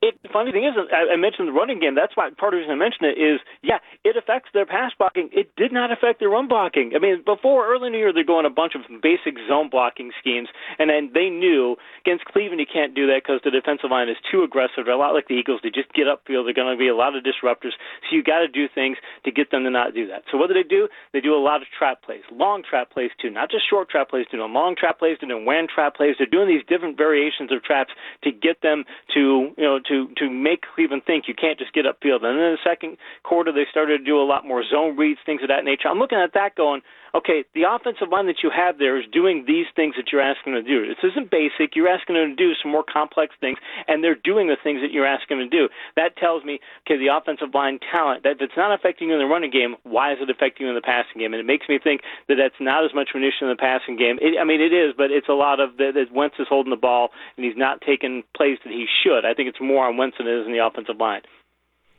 [0.00, 1.98] It, the funny thing is, I, mentioned the running game.
[1.98, 4.92] That's why part of the reason I mentioned it is, yeah, it affects their pass
[4.94, 5.28] blocking.
[5.34, 6.94] It did not affect their run blocking.
[6.94, 10.14] I mean, before early in the year, they're going a bunch of basic zone blocking
[10.14, 11.74] schemes, and then they knew
[12.06, 14.86] against Cleveland you can't do that because the defensive line is too aggressive.
[14.86, 15.66] They're a lot like the Eagles.
[15.66, 16.46] They just get upfield.
[16.46, 17.74] They're going to be a lot of disruptors.
[18.06, 20.30] So you got to do things to get them to not do that.
[20.30, 20.86] So what do they do?
[21.10, 24.14] They do a lot of trap plays, long trap plays too, not just short trap
[24.14, 24.30] plays.
[24.30, 25.18] They're doing long trap plays.
[25.18, 26.14] They're doing wham trap plays.
[26.18, 27.90] They're doing these different variations of traps
[28.22, 28.84] to get them
[29.14, 32.24] to you know to to make Cleveland think you can't just get upfield.
[32.24, 35.20] And then in the second quarter, they started to do a lot more zone reads,
[35.24, 35.88] things of that nature.
[35.88, 36.82] I'm looking at that going,
[37.14, 40.54] okay, the offensive line that you have there is doing these things that you're asking
[40.54, 40.86] them to do.
[40.88, 41.76] This isn't basic.
[41.76, 44.92] You're asking them to do some more complex things, and they're doing the things that
[44.92, 45.68] you're asking them to do.
[45.96, 49.20] That tells me, okay, the offensive line talent, that if it's not affecting you in
[49.20, 51.32] the running game, why is it affecting you in the passing game?
[51.32, 53.96] And it makes me think that that's not as much an issue in the passing
[53.96, 54.18] game.
[54.20, 56.76] It, I mean, it is, but it's a lot of that Wentz is holding the
[56.76, 59.24] ball, and he's not taking plays that he should.
[59.24, 61.22] I think it's more on Wentz than it is in the offensive line.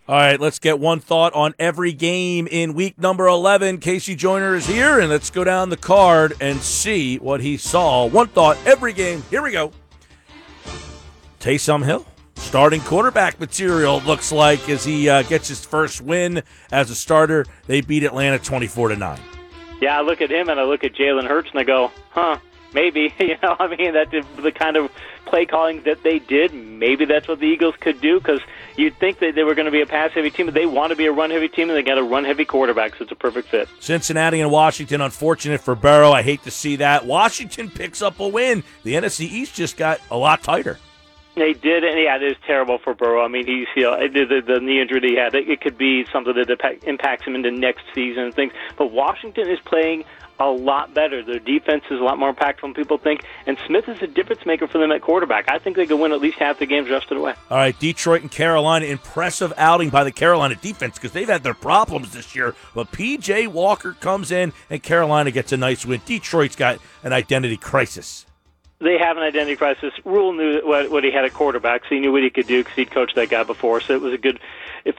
[0.09, 3.77] All right, let's get one thought on every game in week number 11.
[3.77, 4.15] K.C.
[4.15, 8.07] Joyner is here, and let's go down the card and see what he saw.
[8.07, 9.21] One thought every game.
[9.29, 9.71] Here we go.
[11.39, 16.41] Taysom Hill, starting quarterback material, looks like, as he uh, gets his first win
[16.71, 17.45] as a starter.
[17.67, 19.19] They beat Atlanta 24 to 9.
[19.79, 22.39] Yeah, I look at him and I look at Jalen Hurts and I go, huh,
[22.73, 23.13] maybe.
[23.19, 24.89] You know, I mean, that's the kind of
[25.29, 26.53] play calling that they did.
[26.53, 28.41] Maybe that's what the Eagles could do because
[28.75, 30.91] you'd think that they were going to be a pass heavy team, but they want
[30.91, 33.11] to be a run heavy team and they got a run heavy quarterback, so it's
[33.11, 33.69] a perfect fit.
[33.79, 36.11] Cincinnati and Washington, unfortunate for Burrow.
[36.11, 37.05] I hate to see that.
[37.05, 38.63] Washington picks up a win.
[38.83, 40.79] The NFC East just got a lot tighter.
[41.35, 43.23] They did, and yeah, it is terrible for Burrow.
[43.23, 45.35] I mean, he's you know the, the, the knee injury that he had.
[45.35, 48.51] It, it could be something that impacts him into next season and things.
[48.77, 50.03] But Washington is playing
[50.39, 51.23] a lot better.
[51.23, 54.45] Their defense is a lot more impactful than people think, and Smith is a difference
[54.45, 55.49] maker for them at quarterback.
[55.49, 57.33] I think they could win at least half the games rest of the way.
[57.49, 61.53] All right, Detroit and Carolina, impressive outing by the Carolina defense because they've had their
[61.53, 62.55] problems this year.
[62.73, 66.01] But PJ Walker comes in, and Carolina gets a nice win.
[66.05, 68.25] Detroit's got an identity crisis
[68.81, 69.91] they have an identity crisis.
[70.05, 72.63] Rhule knew what, what he had at quarterback, so he knew what he could do
[72.63, 73.81] because he'd coached that guy before.
[73.81, 74.39] So it was a good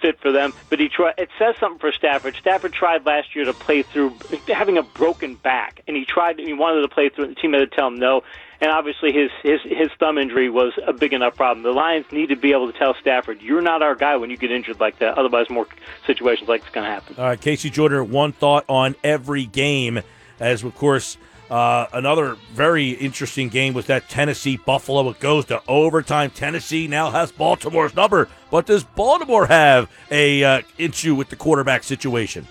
[0.00, 0.52] fit for them.
[0.68, 0.90] But he.
[1.18, 2.36] It says something for Stafford.
[2.36, 4.14] Stafford tried last year to play through
[4.48, 6.38] having a broken back, and he tried.
[6.38, 7.28] And he wanted to play through.
[7.28, 8.22] The team had to tell him no.
[8.60, 11.62] And obviously, his his his thumb injury was a big enough problem.
[11.62, 14.36] The Lions need to be able to tell Stafford, "You're not our guy when you
[14.36, 15.16] get injured like that.
[15.16, 15.66] Otherwise, more
[16.06, 17.70] situations like this going to happen." All right, K.C.
[17.70, 18.04] Joyner.
[18.04, 20.00] One thought on every game,
[20.38, 21.16] as of course
[21.50, 25.08] uh, another very interesting game was that Tennessee Buffalo.
[25.10, 26.30] It goes to overtime.
[26.30, 31.82] Tennessee now has Baltimore's number, but does Baltimore have a uh, issue with the quarterback
[31.82, 32.46] situation?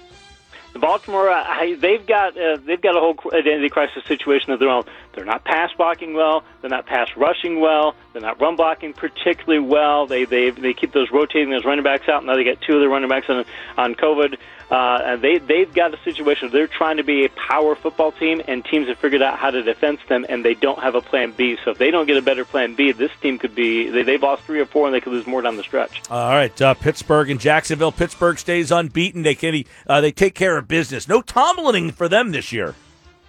[0.79, 4.83] Baltimore, uh, they've got uh, they've got a whole identity crisis situation of their own.
[5.13, 6.43] They're not pass blocking well.
[6.61, 7.95] They're not pass rushing well.
[8.13, 10.07] They're not run blocking particularly well.
[10.07, 12.23] They they they keep those rotating those running backs out.
[12.23, 13.45] Now they got two of their running backs on
[13.77, 14.37] on COVID.
[14.69, 16.49] Uh, and they they've got a situation.
[16.51, 19.63] They're trying to be a power football team, and teams have figured out how to
[19.63, 21.57] defend them, and they don't have a plan B.
[21.63, 24.21] So if they don't get a better plan B, this team could be they, they've
[24.21, 26.01] lost three or four, and they could lose more down the stretch.
[26.09, 27.91] All right, uh, Pittsburgh and Jacksonville.
[27.91, 29.23] Pittsburgh stays unbeaten.
[29.23, 31.07] They can uh, they take care of business.
[31.07, 32.75] No Tomlin for them this year.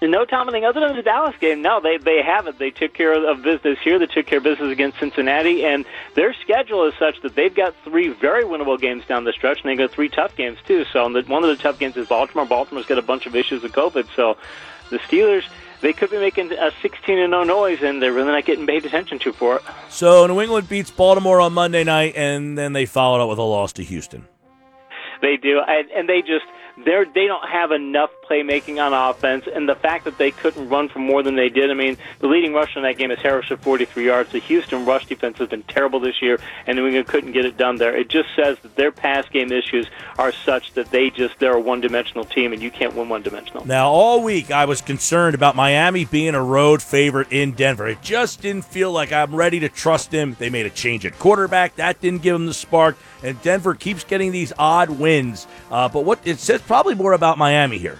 [0.03, 1.61] No Tomlin other than the Dallas game.
[1.61, 2.59] No, they they haven't.
[2.59, 3.99] They took care of business here.
[3.99, 5.85] They took care of business against Cincinnati, and
[6.15, 9.71] their schedule is such that they've got three very winnable games down the stretch, and
[9.71, 10.87] they got three tough games too.
[10.91, 12.47] So the, one of the tough games is Baltimore.
[12.47, 14.39] Baltimore's got a bunch of issues with COVID, so
[14.89, 15.45] the Steelers
[15.81, 18.85] they could be making a 16 and 0 noise, and they're really not getting paid
[18.85, 19.63] attention to for it.
[19.89, 23.43] So New England beats Baltimore on Monday night, and then they followed up with a
[23.43, 24.27] loss to Houston.
[25.23, 26.45] They do, and, and they just
[26.85, 30.89] they're they don't have enough playmaking on offense, and the fact that they couldn't run
[30.89, 31.71] for more than they did.
[31.71, 34.31] I mean, the leading rusher in that game is Harris at 43 yards.
[34.31, 37.57] The Houston rush defense has been terrible this year, and New England couldn't get it
[37.57, 37.97] done there.
[37.97, 39.89] It just says that their pass game issues
[40.19, 43.67] are such that they just they're a one-dimensional team, and you can't win one-dimensional.
[43.67, 47.89] Now, all week I was concerned about Miami being a road favorite in Denver.
[47.89, 50.37] It just didn't feel like I'm ready to trust them.
[50.39, 54.05] They made a change at quarterback that didn't give them the spark, and Denver keeps
[54.05, 55.49] getting these odd wins.
[55.71, 57.99] Uh, but what it says probably more about Miami here.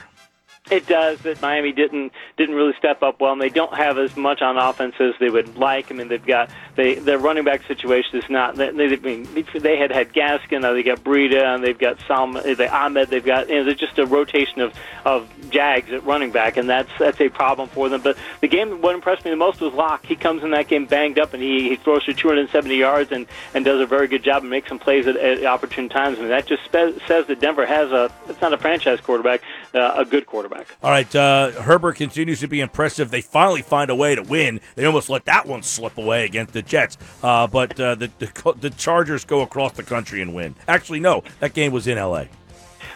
[0.71, 4.17] It does, but Miami didn't didn't really step up well, and they don't have as
[4.17, 5.91] much on offense as they would like.
[5.91, 8.55] I mean, they've got they their running back situation is not.
[8.55, 11.99] They, they, I mean, they had had Gaskin, now they got Breida, and they've got
[12.01, 13.09] Salma, they Ahmed.
[13.09, 14.73] They've got you know, they're just a rotation of
[15.05, 18.01] of Jags at running back, and that's that's a problem for them.
[18.01, 20.07] But the game, what impressed me the most was Lock.
[20.07, 23.27] He comes in that game banged up, and he, he throws for 270 yards and
[23.55, 26.19] and does a very good job and makes some plays at, at opportune times.
[26.19, 28.13] I mean, that just spe- says that Denver has a.
[28.29, 29.43] It's not a franchise quarterback,
[29.75, 30.60] uh, a good quarterback.
[30.83, 33.11] All right, uh, Herbert continues to be impressive.
[33.11, 34.61] They finally find a way to win.
[34.75, 38.55] They almost let that one slip away against the Jets, uh, but uh, the, the
[38.61, 40.55] the Chargers go across the country and win.
[40.69, 42.29] Actually, no, that game was in L.A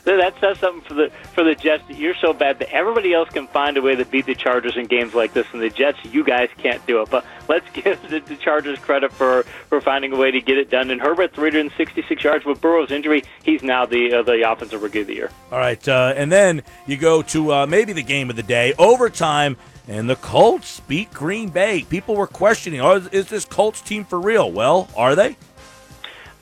[0.04, 3.30] that says something for the for the Jets that you're so bad that everybody else
[3.30, 5.98] can find a way to beat the Chargers in games like this, and the Jets,
[6.04, 7.10] you guys can't do it.
[7.10, 10.70] But let's give the, the Chargers credit for for finding a way to get it
[10.70, 10.90] done.
[10.90, 15.06] And Herbert, 366 yards with Burrow's injury, he's now the uh, the offensive rookie of
[15.06, 15.30] the year.
[15.50, 18.74] All right, uh, and then you go to uh, maybe the game of the day,
[18.78, 19.56] overtime.
[19.86, 21.84] And the Colts beat Green Bay.
[21.90, 24.50] People were questioning, oh, is this Colts team for real?
[24.50, 25.36] Well, are they?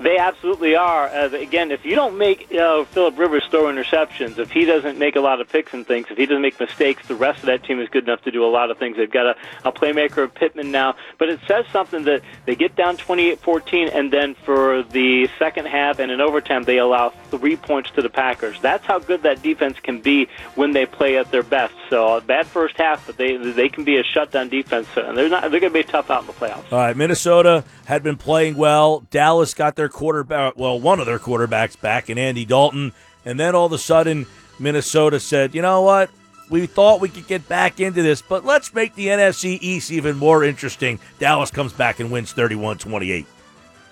[0.03, 1.07] They absolutely are.
[1.09, 5.17] Uh, again, if you don't make uh, Philip Rivers throw interceptions, if he doesn't make
[5.17, 7.65] a lot of picks and things, if he doesn't make mistakes, the rest of that
[7.65, 8.97] team is good enough to do a lot of things.
[8.97, 12.75] They've got a, a playmaker of Pittman now, but it says something that they get
[12.75, 17.91] down 28-14, and then for the second half and in overtime, they allow three points
[17.93, 18.61] to the Packers.
[18.61, 21.75] That's how good that defense can be when they play at their best.
[21.89, 25.29] So a bad first half, but they they can be a shutdown defense, and they're
[25.29, 26.73] not they're going to be tough out in the playoffs.
[26.73, 29.01] All right, Minnesota had been playing well.
[29.11, 32.93] Dallas got their quarterback, well, one of their quarterbacks back in Andy Dalton.
[33.25, 34.27] And then all of a sudden,
[34.59, 36.11] Minnesota said, you know what?
[36.51, 40.19] We thought we could get back into this, but let's make the NFC East even
[40.19, 40.99] more interesting.
[41.19, 43.27] Dallas comes back and wins 31 28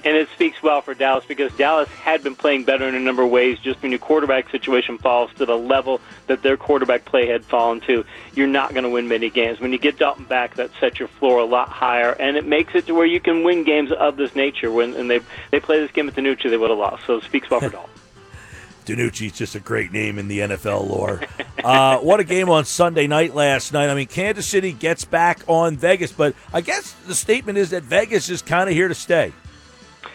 [0.04, 3.22] and it speaks well for Dallas because Dallas had been playing better in a number
[3.22, 3.58] of ways.
[3.58, 7.80] Just when your quarterback situation falls to the level that their quarterback play had fallen
[7.82, 9.60] to, you're not going to win many games.
[9.60, 12.74] When you get Dalton back, that sets your floor a lot higher, and it makes
[12.74, 14.70] it to where you can win games of this nature.
[14.70, 15.20] When and they
[15.50, 17.06] they play this game at DiNucci, they would have lost.
[17.06, 17.68] So it speaks well for
[18.88, 19.10] Dalton.
[19.26, 21.20] is just a great name in the NFL lore.
[21.62, 23.90] uh, what a game on Sunday night last night.
[23.90, 27.82] I mean, Kansas City gets back on Vegas, but I guess the statement is that
[27.82, 29.32] Vegas is kind of here to stay.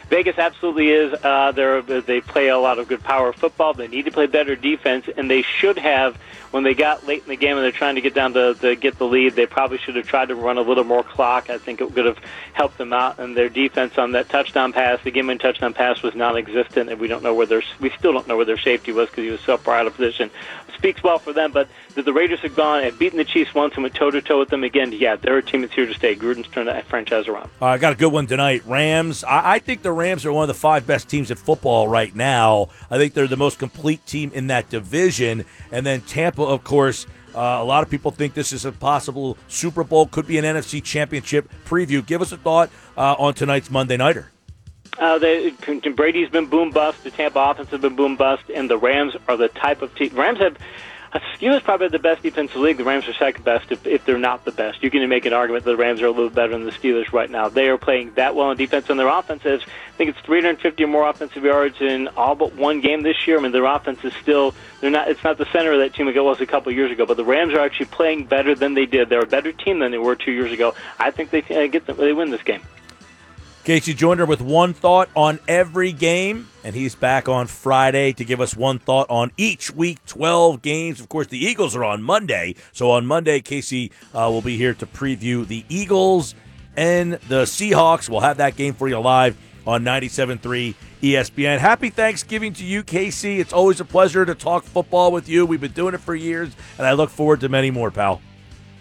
[0.10, 1.14] Vegas absolutely is.
[1.24, 3.74] Uh, they they play a lot of good power football.
[3.74, 6.18] They need to play better defense, and they should have
[6.52, 8.76] when they got late in the game and they're trying to get down to, to
[8.76, 9.34] get the lead.
[9.34, 11.50] They probably should have tried to run a little more clock.
[11.50, 12.18] I think it would have
[12.54, 13.20] helped them out.
[13.20, 17.08] And their defense on that touchdown pass, the game-winning touchdown pass, was non-existent, and we
[17.08, 19.42] don't know where their we still don't know where their safety was because he was
[19.42, 20.30] so far out of position.
[20.78, 23.84] Speaks well for them, but the Raiders have gone and beaten the Chiefs once and
[23.84, 24.92] went toe to toe with them again.
[24.92, 26.16] Yeah, they're a team that's here to stay.
[26.16, 27.50] Gruden's turned that franchise around.
[27.62, 28.64] Uh, I got a good one tonight.
[28.66, 29.24] Rams.
[29.24, 32.16] I, I think the Rams are one of the five best teams in football right
[32.16, 32.70] now.
[32.92, 35.46] I think they're the most complete team in that division.
[35.72, 37.08] And then Tampa, of course.
[37.34, 40.46] Uh, a lot of people think this is a possible Super Bowl, could be an
[40.46, 42.06] NFC Championship preview.
[42.06, 44.32] Give us a thought uh, on tonight's Monday Nighter.
[44.98, 47.04] Uh, they, Brady's been boom bust.
[47.04, 50.16] The Tampa offense has been boom bust, and the Rams are the type of team.
[50.16, 50.58] Rams have
[51.40, 52.78] Steelers probably the best defensive league.
[52.78, 54.84] The Rams are second best if, if they're not the best.
[54.84, 57.14] You can make an argument that the Rams are a little better than the Steelers
[57.14, 57.48] right now.
[57.48, 60.84] They are playing that well in defense, and their offense is, I think it's 350
[60.84, 63.40] or more offensive yards in all but one game this year.
[63.40, 65.10] I mean, their offense is still they're not.
[65.10, 67.26] It's not the center of that team it was a couple years ago, but the
[67.26, 69.10] Rams are actually playing better than they did.
[69.10, 70.76] They're a better team than they were two years ago.
[71.00, 72.62] I think they uh, get them, they win this game.
[73.66, 73.96] K.C.
[73.96, 78.56] Joyner with one thought on every game, and he's back on Friday to give us
[78.56, 81.00] one thought on each week 12 games.
[81.00, 83.90] Of course, the Eagles are on Monday, so on Monday, K.C.
[84.14, 86.36] uh, will be here to preview the Eagles
[86.78, 88.08] and the Seahawks.
[88.08, 89.36] We'll have that game for you live
[89.66, 91.58] on 97.3 ESPN.
[91.58, 93.40] Happy Thanksgiving to you, Casey.
[93.40, 95.44] It's always a pleasure to talk football with you.
[95.44, 98.22] We've been doing it for years, and I look forward to many more, pal.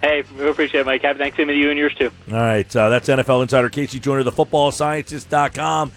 [0.04, 1.00] Hey, we appreciate it, Mike.
[1.00, 2.10] Happy Thanksgiving to you and yours too.
[2.30, 3.98] All right, uh, that's NFL insider K.C.
[3.98, 5.92] Joyner, the footballscientist.com.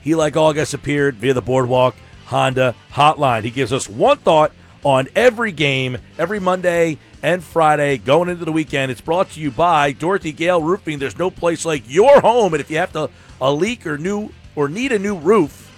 [0.00, 1.94] He, like August, appeared via the Boardwalk
[2.26, 3.44] Honda hotline.
[3.44, 4.50] He gives us one thought
[4.82, 8.90] on every game, every Monday and Friday going into the weekend.
[8.90, 10.98] It's brought to you by Dorothy Gale Roofing.
[10.98, 13.10] There's no place like your home, and if you have to
[13.40, 15.70] a leak or new or need a new roof,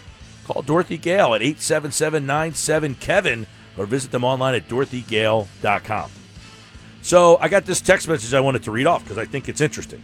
[0.47, 3.45] call Dorothy Gale at 877-97-KEVIN
[3.77, 6.11] or visit them online at dorothyGale.com.
[7.05, 9.61] So I got this text message I wanted to read off because I think it's
[9.61, 10.03] interesting.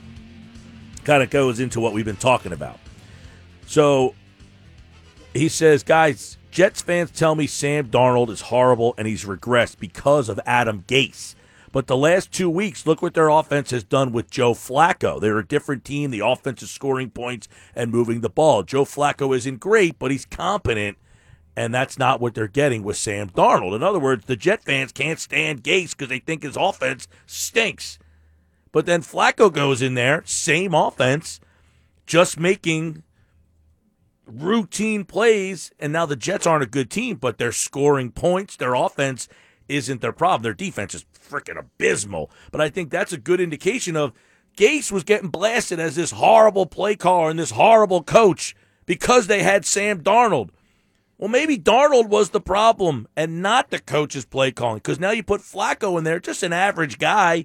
[1.05, 2.79] Kind of goes into what we've been talking about.
[3.67, 4.15] So
[5.33, 10.29] he says, guys, Jets fans tell me Sam Darnold is horrible and he's regressed because
[10.29, 11.35] of Adam Gase.
[11.73, 15.19] But the last two weeks, look what their offense has done with Joe Flacco.
[15.19, 16.11] They're a different team.
[16.11, 18.63] The offense is scoring points and moving the ball.
[18.63, 20.99] Joe Flacco isn't great, but he's competent
[21.57, 23.75] and that's not what they're getting with Sam Darnold.
[23.75, 27.99] In other words, the Jet fans can't stand Gase because they think his offense stinks.
[28.73, 31.41] But then Flacco goes in there, same offense,
[32.07, 33.03] just making
[34.27, 38.57] routine plays, and now the Jets aren't a good team, but they're scoring points.
[38.57, 39.29] Their offense
[39.69, 40.43] isn't their problem.
[40.43, 42.31] Their defense is freaking abysmal.
[42.53, 44.13] But I think that's a good indication of
[44.57, 48.55] Gase was getting blasted as this horrible play caller and this horrible coach
[48.87, 50.51] because they had Sam Darnold.
[51.21, 55.23] Well, maybe Darnold was the problem and not the coach's play calling because now you
[55.23, 57.45] put Flacco in there, just an average guy,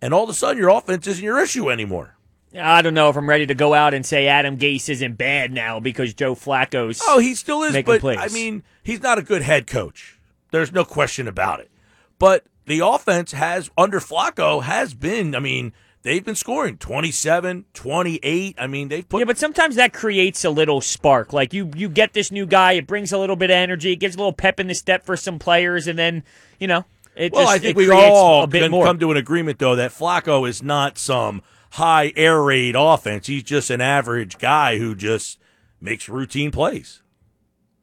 [0.00, 2.16] and all of a sudden your offense isn't your issue anymore.
[2.56, 5.50] I don't know if I'm ready to go out and say Adam Gase isn't bad
[5.50, 7.00] now because Joe Flacco's.
[7.02, 8.18] Oh, he still is, making but plays.
[8.20, 10.20] I mean, he's not a good head coach.
[10.52, 11.72] There's no question about it.
[12.20, 15.72] But the offense has under Flacco has been, I mean,
[16.02, 18.56] they've been scoring 27, 28.
[18.58, 21.32] I mean, they've put Yeah, but sometimes that creates a little spark.
[21.32, 23.96] Like you, you get this new guy, it brings a little bit of energy, it
[23.96, 26.22] gives a little pep in the step for some players, and then
[26.58, 26.84] you know
[27.16, 30.48] it Well, just I think we all can come to an agreement, though, that Flacco
[30.48, 31.42] is not some
[31.72, 33.26] high air raid offense.
[33.26, 35.38] He's just an average guy who just
[35.80, 37.02] makes routine plays.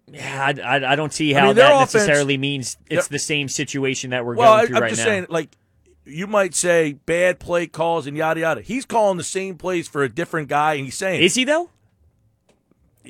[0.08, 3.20] yeah, I, I, I don't see I how mean, that offense- necessarily means it's the
[3.20, 5.06] same situation that we're Well, going I, through I'm right just now.
[5.06, 5.50] saying, like,
[6.10, 8.62] you might say bad play calls and yada yada.
[8.62, 11.70] He's calling the same plays for a different guy, and he's saying, is he though?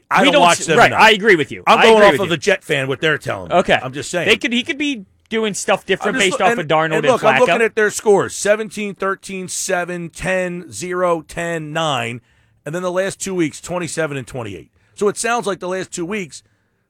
[0.09, 1.63] "I We don't, watch them Right, enough." I agree with you.
[1.67, 2.27] I'm going off of you.
[2.27, 3.55] the Jet fan what they're telling me.
[3.55, 6.45] Okay, I'm just saying they could he could be doing stuff different just based loo-
[6.47, 7.33] off of Darnold and, look, Flacco.
[7.33, 12.21] I'm looking at their scores 17, 13, 7, 10, 0, 10, 9.
[12.65, 14.71] And then the last two weeks, 27 and 28.
[14.95, 16.43] So it sounds like the last two weeks,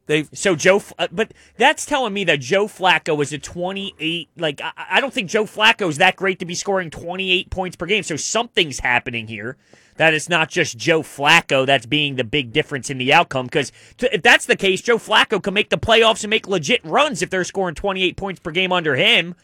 [0.09, 0.29] they've.
[0.33, 4.29] So Joe, uh, but that's telling me that Joe Flacco is a 28.
[4.35, 7.77] Like I, I don't think Joe Flacco is that great to be scoring 28 points
[7.77, 8.03] per game.
[8.03, 9.55] So something's happening here.
[9.95, 13.45] That it's not just Joe Flacco that's being the big difference in the outcome.
[13.45, 17.21] Because if that's the case, Joe Flacco can make the playoffs and make legit runs
[17.21, 19.35] if they're scoring 28 points per game under him.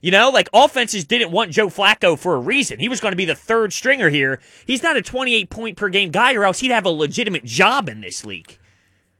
[0.00, 2.78] You know, like offenses didn't want Joe Flacco for a reason.
[2.78, 4.38] He was going to be the third stringer here.
[4.66, 7.88] He's not a 28 point per game guy, or else he'd have a legitimate job
[7.88, 8.58] in this league.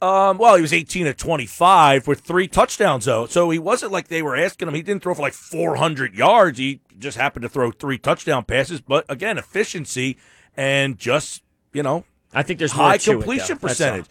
[0.05, 3.25] Um, well, he was 18 of 25 with three touchdowns, though.
[3.25, 4.75] So he wasn't like they were asking him.
[4.75, 6.59] He didn't throw for like 400 yards.
[6.59, 8.83] He just happened to throw three touchdown passes.
[8.83, 10.19] But again, efficiency
[10.59, 11.43] and just,
[11.73, 13.69] you know, I think there's high it, completion all.
[13.69, 14.05] percentage.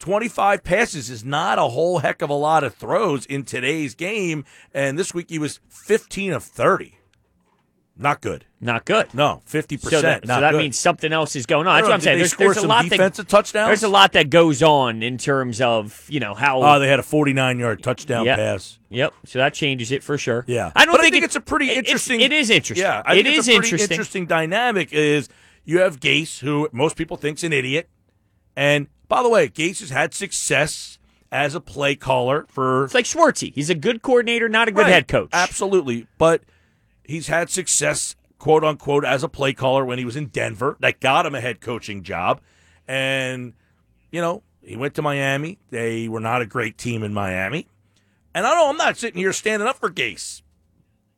[0.00, 4.44] 25 passes is not a whole heck of a lot of throws in today's game.
[4.74, 6.97] And this week he was 15 of 30.
[8.00, 8.44] Not good.
[8.60, 9.12] Not good.
[9.12, 9.80] No, 50%.
[9.90, 11.76] So that, so that means something else is going on.
[11.76, 12.18] That's what I'm saying.
[12.18, 13.68] There's, there's a lot defensive that, touchdowns?
[13.68, 16.62] There's a lot that goes on in terms of you know how.
[16.62, 18.36] Oh, they had a 49 yard touchdown Yep.
[18.38, 18.78] pass.
[18.90, 19.14] Yep.
[19.26, 20.44] So that changes it for sure.
[20.46, 22.20] Yeah, I don't but think, I think it- it's a pretty interesting.
[22.20, 22.84] It is interesting.
[22.86, 23.90] Yeah, I it a interesting.
[23.90, 24.92] interesting dynamic.
[24.92, 25.28] Is
[25.64, 27.88] you have Gase, who most people think's an idiot,
[28.56, 30.98] and by the way, Gase has had success
[31.30, 33.52] as a play caller for It's like Schwartzy.
[33.54, 34.92] He's a good coordinator, not a good Right.
[34.92, 35.30] head coach.
[35.32, 36.06] Absolutely.
[36.16, 36.42] But
[37.08, 40.76] he's had success, quote unquote, as a play caller when he was in Denver.
[40.78, 42.40] That got him a head coaching job.
[42.86, 43.54] And,
[44.12, 45.58] you know, he went to Miami.
[45.70, 47.66] They were not a great team in Miami.
[48.34, 50.42] And I know I'm not sitting here standing up for Gase.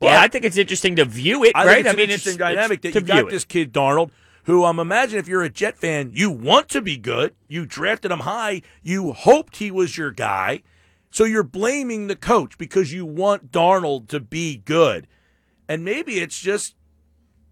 [0.00, 1.52] yeah, I think it's interesting to view it.
[1.54, 1.74] I right?
[1.74, 3.30] think it's I an mean, interesting it's, dynamic it's that to you got it.
[3.30, 4.10] this kid Darnold,
[4.44, 7.34] who I'm imagine if you're a Jet fan, you want to be good.
[7.48, 8.62] You drafted him high.
[8.82, 10.62] You hoped he was your guy.
[11.10, 15.06] So you're blaming the coach because you want Darnold to be good.
[15.70, 16.74] And maybe it's just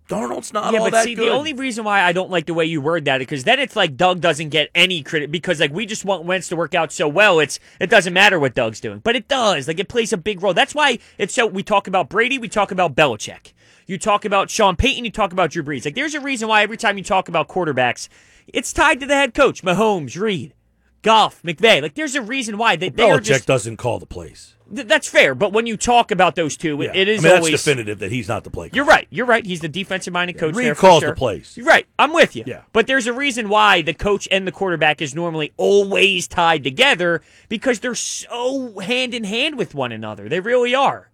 [0.09, 1.29] Darnold's not yeah, all but that see, good.
[1.29, 3.77] the only reason why I don't like the way you word that because then it's
[3.77, 6.91] like Doug doesn't get any credit because like we just want Wentz to work out
[6.91, 7.39] so well.
[7.39, 9.69] It's it doesn't matter what Doug's doing, but it does.
[9.69, 10.53] Like it plays a big role.
[10.53, 11.47] That's why it's so.
[11.47, 13.53] We talk about Brady, we talk about Belichick.
[13.87, 15.85] You talk about Sean Payton, you talk about Drew Brees.
[15.85, 18.09] Like there's a reason why every time you talk about quarterbacks,
[18.49, 20.55] it's tied to the head coach, Mahomes, Reid,
[21.03, 21.81] Goff, McVay.
[21.83, 23.47] Like there's a reason why they, they are Belichick just.
[23.47, 24.55] doesn't call the plays.
[24.75, 26.91] th- that's fair, but when you talk about those two, Yeah.
[26.95, 28.71] it is I mean, always that's definitive that he's not the play.
[28.73, 29.07] You're right.
[29.11, 29.47] You're right.
[29.47, 30.57] He's the defensive minded coach.
[30.57, 31.15] Reid there calls the sure.
[31.15, 31.57] plays.
[31.57, 31.87] You're right.
[31.99, 32.43] I'm with you.
[32.47, 32.63] Yeah.
[32.73, 37.23] But there's a reason why the coach and the quarterback is normally always tied together
[37.49, 40.29] because they're so hand in hand with one another.
[40.29, 41.11] They really are.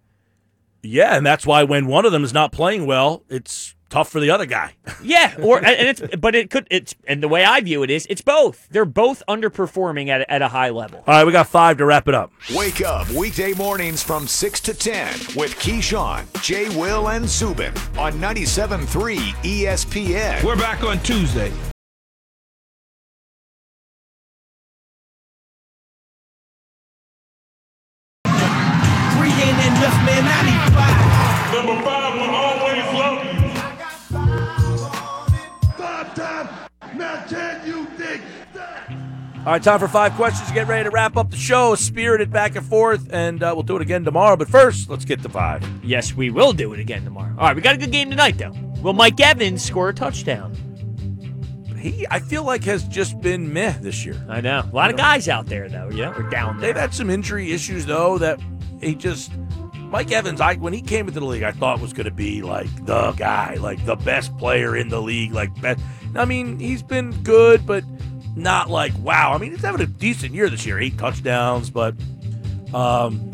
[0.81, 4.19] Yeah, and that's why when one of them is not playing well, it's tough for
[4.19, 4.73] the other guy.
[5.03, 5.35] Yeah.
[5.39, 8.21] Or and it's but it could it's and the way I view it is it's
[8.21, 8.67] both.
[8.71, 11.03] They're both underperforming at at a high level.
[11.05, 12.31] All right, we got five to wrap it up.
[12.55, 18.13] Wake up weekday mornings from 6 to 10 with Keyshawn, Jay Will, and Zubin on
[18.13, 20.43] 97.3 ESPN.
[20.43, 21.51] We're back on Tuesday.
[31.53, 32.04] Number five
[39.45, 40.51] All right, time for five questions.
[40.53, 41.75] Get ready to wrap up the show.
[41.75, 44.35] Spirited back and forth, and uh, we'll do it again tomorrow.
[44.35, 45.63] But first, let's get to five.
[45.83, 47.31] Yes, we will do it again tomorrow.
[47.37, 48.53] All right, we got a good game tonight though.
[48.81, 50.55] Will Mike Evans score a touchdown?
[51.77, 54.19] He, I feel like, has just been meh this year.
[54.27, 54.67] I know.
[54.67, 56.73] A lot of guys out there though, Yeah, know, are down there.
[56.73, 58.39] They've had some injury issues though that
[58.81, 59.31] he just
[59.75, 60.41] Mike Evans.
[60.41, 63.11] I when he came into the league, I thought was going to be like the
[63.11, 65.33] guy, like the best player in the league.
[65.33, 65.81] Like best.
[66.15, 67.83] I mean, he's been good, but
[68.35, 69.33] not like wow.
[69.33, 71.95] I mean, he's having a decent year this year, eight touchdowns, but
[72.73, 73.31] um,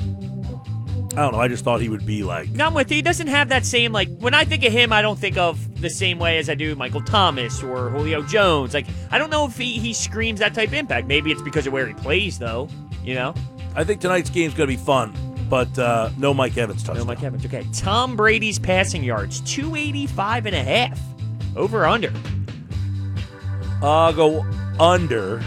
[1.13, 1.39] I don't know.
[1.39, 2.95] I just thought he would be like No, I'm with you.
[2.97, 5.81] He doesn't have that same like when I think of him, I don't think of
[5.81, 8.73] the same way as I do Michael Thomas or Julio Jones.
[8.73, 11.07] Like I don't know if he, he screams that type of impact.
[11.07, 12.69] Maybe it's because of where he plays, though.
[13.03, 13.33] You know,
[13.75, 15.11] I think tonight's game's going to be fun,
[15.49, 16.99] but uh, no Mike Evans touchdown.
[16.99, 17.43] no Mike Evans.
[17.45, 20.99] Okay, Tom Brady's passing yards 285 and a half.
[21.55, 22.13] over under.
[23.81, 24.45] I'll go
[24.79, 25.41] under.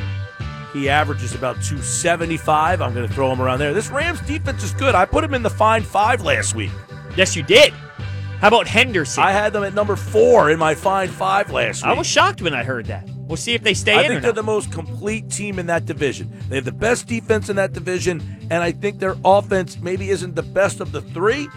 [0.73, 2.83] He averages about 275.
[2.83, 3.73] I'm going to throw him around there.
[3.73, 4.95] This Rams defense is good.
[4.95, 6.73] I put him in the fine five last week.
[7.17, 7.73] Yes, you did.
[8.41, 9.23] How about Henderson?
[9.23, 11.91] I had them at number four in my fine five last week.
[11.91, 13.09] I was shocked when I heard that.
[13.17, 13.99] We'll see if they stay in.
[14.01, 14.35] I think they're not.
[14.35, 16.31] the most complete team in that division.
[16.49, 18.21] They have the best defense in that division,
[18.51, 21.49] and I think their offense maybe isn't the best of the three,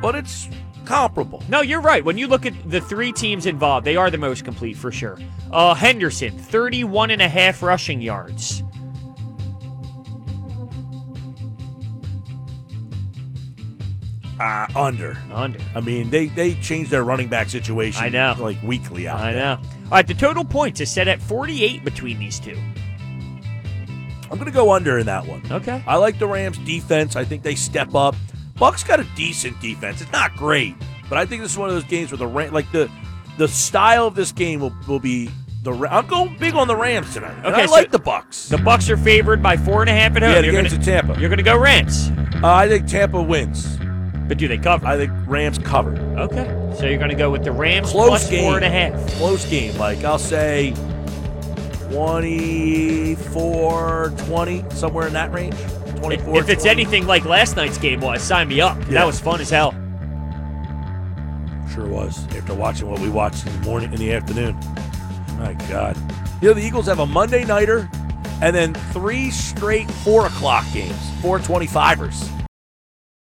[0.00, 0.48] but it's
[0.82, 1.42] comparable.
[1.48, 2.04] No, you're right.
[2.04, 5.18] When you look at the three teams involved, they are the most complete for sure.
[5.50, 8.62] Uh, Henderson, 31 and a half rushing yards.
[14.40, 15.16] Uh, under.
[15.32, 15.58] Under.
[15.74, 18.02] I mean, they they change their running back situation.
[18.02, 18.34] I know.
[18.38, 19.20] like weekly out.
[19.20, 19.40] I there.
[19.40, 19.60] know.
[19.84, 22.58] All right, the total points is set at 48 between these two.
[24.32, 25.42] I'm going to go under in that one.
[25.50, 25.84] Okay.
[25.86, 27.16] I like the Rams defense.
[27.16, 28.16] I think they step up.
[28.54, 30.00] Bucks got a decent defense.
[30.00, 30.74] It's not great,
[31.08, 32.90] but I think this is one of those games where the Ram, like the
[33.38, 35.30] the style of this game will, will be
[35.62, 35.72] the.
[35.72, 37.34] Ra- I'm going big on the Rams tonight.
[37.38, 38.48] And Okay, I so like the Bucks.
[38.48, 40.32] The Bucks are favored by four and a half at home.
[40.32, 41.18] Yeah, the you're game's gonna, at Tampa.
[41.20, 42.10] You're going to go Rams,
[42.42, 43.78] Uh, I think Tampa wins.
[44.28, 44.86] but do they cover?
[44.86, 45.96] I think Rams cover.
[46.18, 46.46] Okay,
[46.78, 48.44] so you're going to go with the Rams Close plus game.
[48.44, 48.92] four and a half.
[49.12, 49.76] Close game.
[49.78, 50.74] Like I'll say
[51.90, 55.54] 24 20, somewhere in that range.
[56.02, 56.70] 24 If it's 20.
[56.70, 58.76] anything like last night's game was, sign me up.
[58.80, 58.94] Yeah.
[58.94, 59.70] That was fun as hell.
[61.72, 62.26] Sure was.
[62.36, 64.56] After watching what we watched in the morning, in the afternoon.
[65.38, 65.96] My God.
[66.42, 67.88] You know, the Eagles have a Monday nighter
[68.42, 72.41] and then three straight four o'clock games, four 25ers.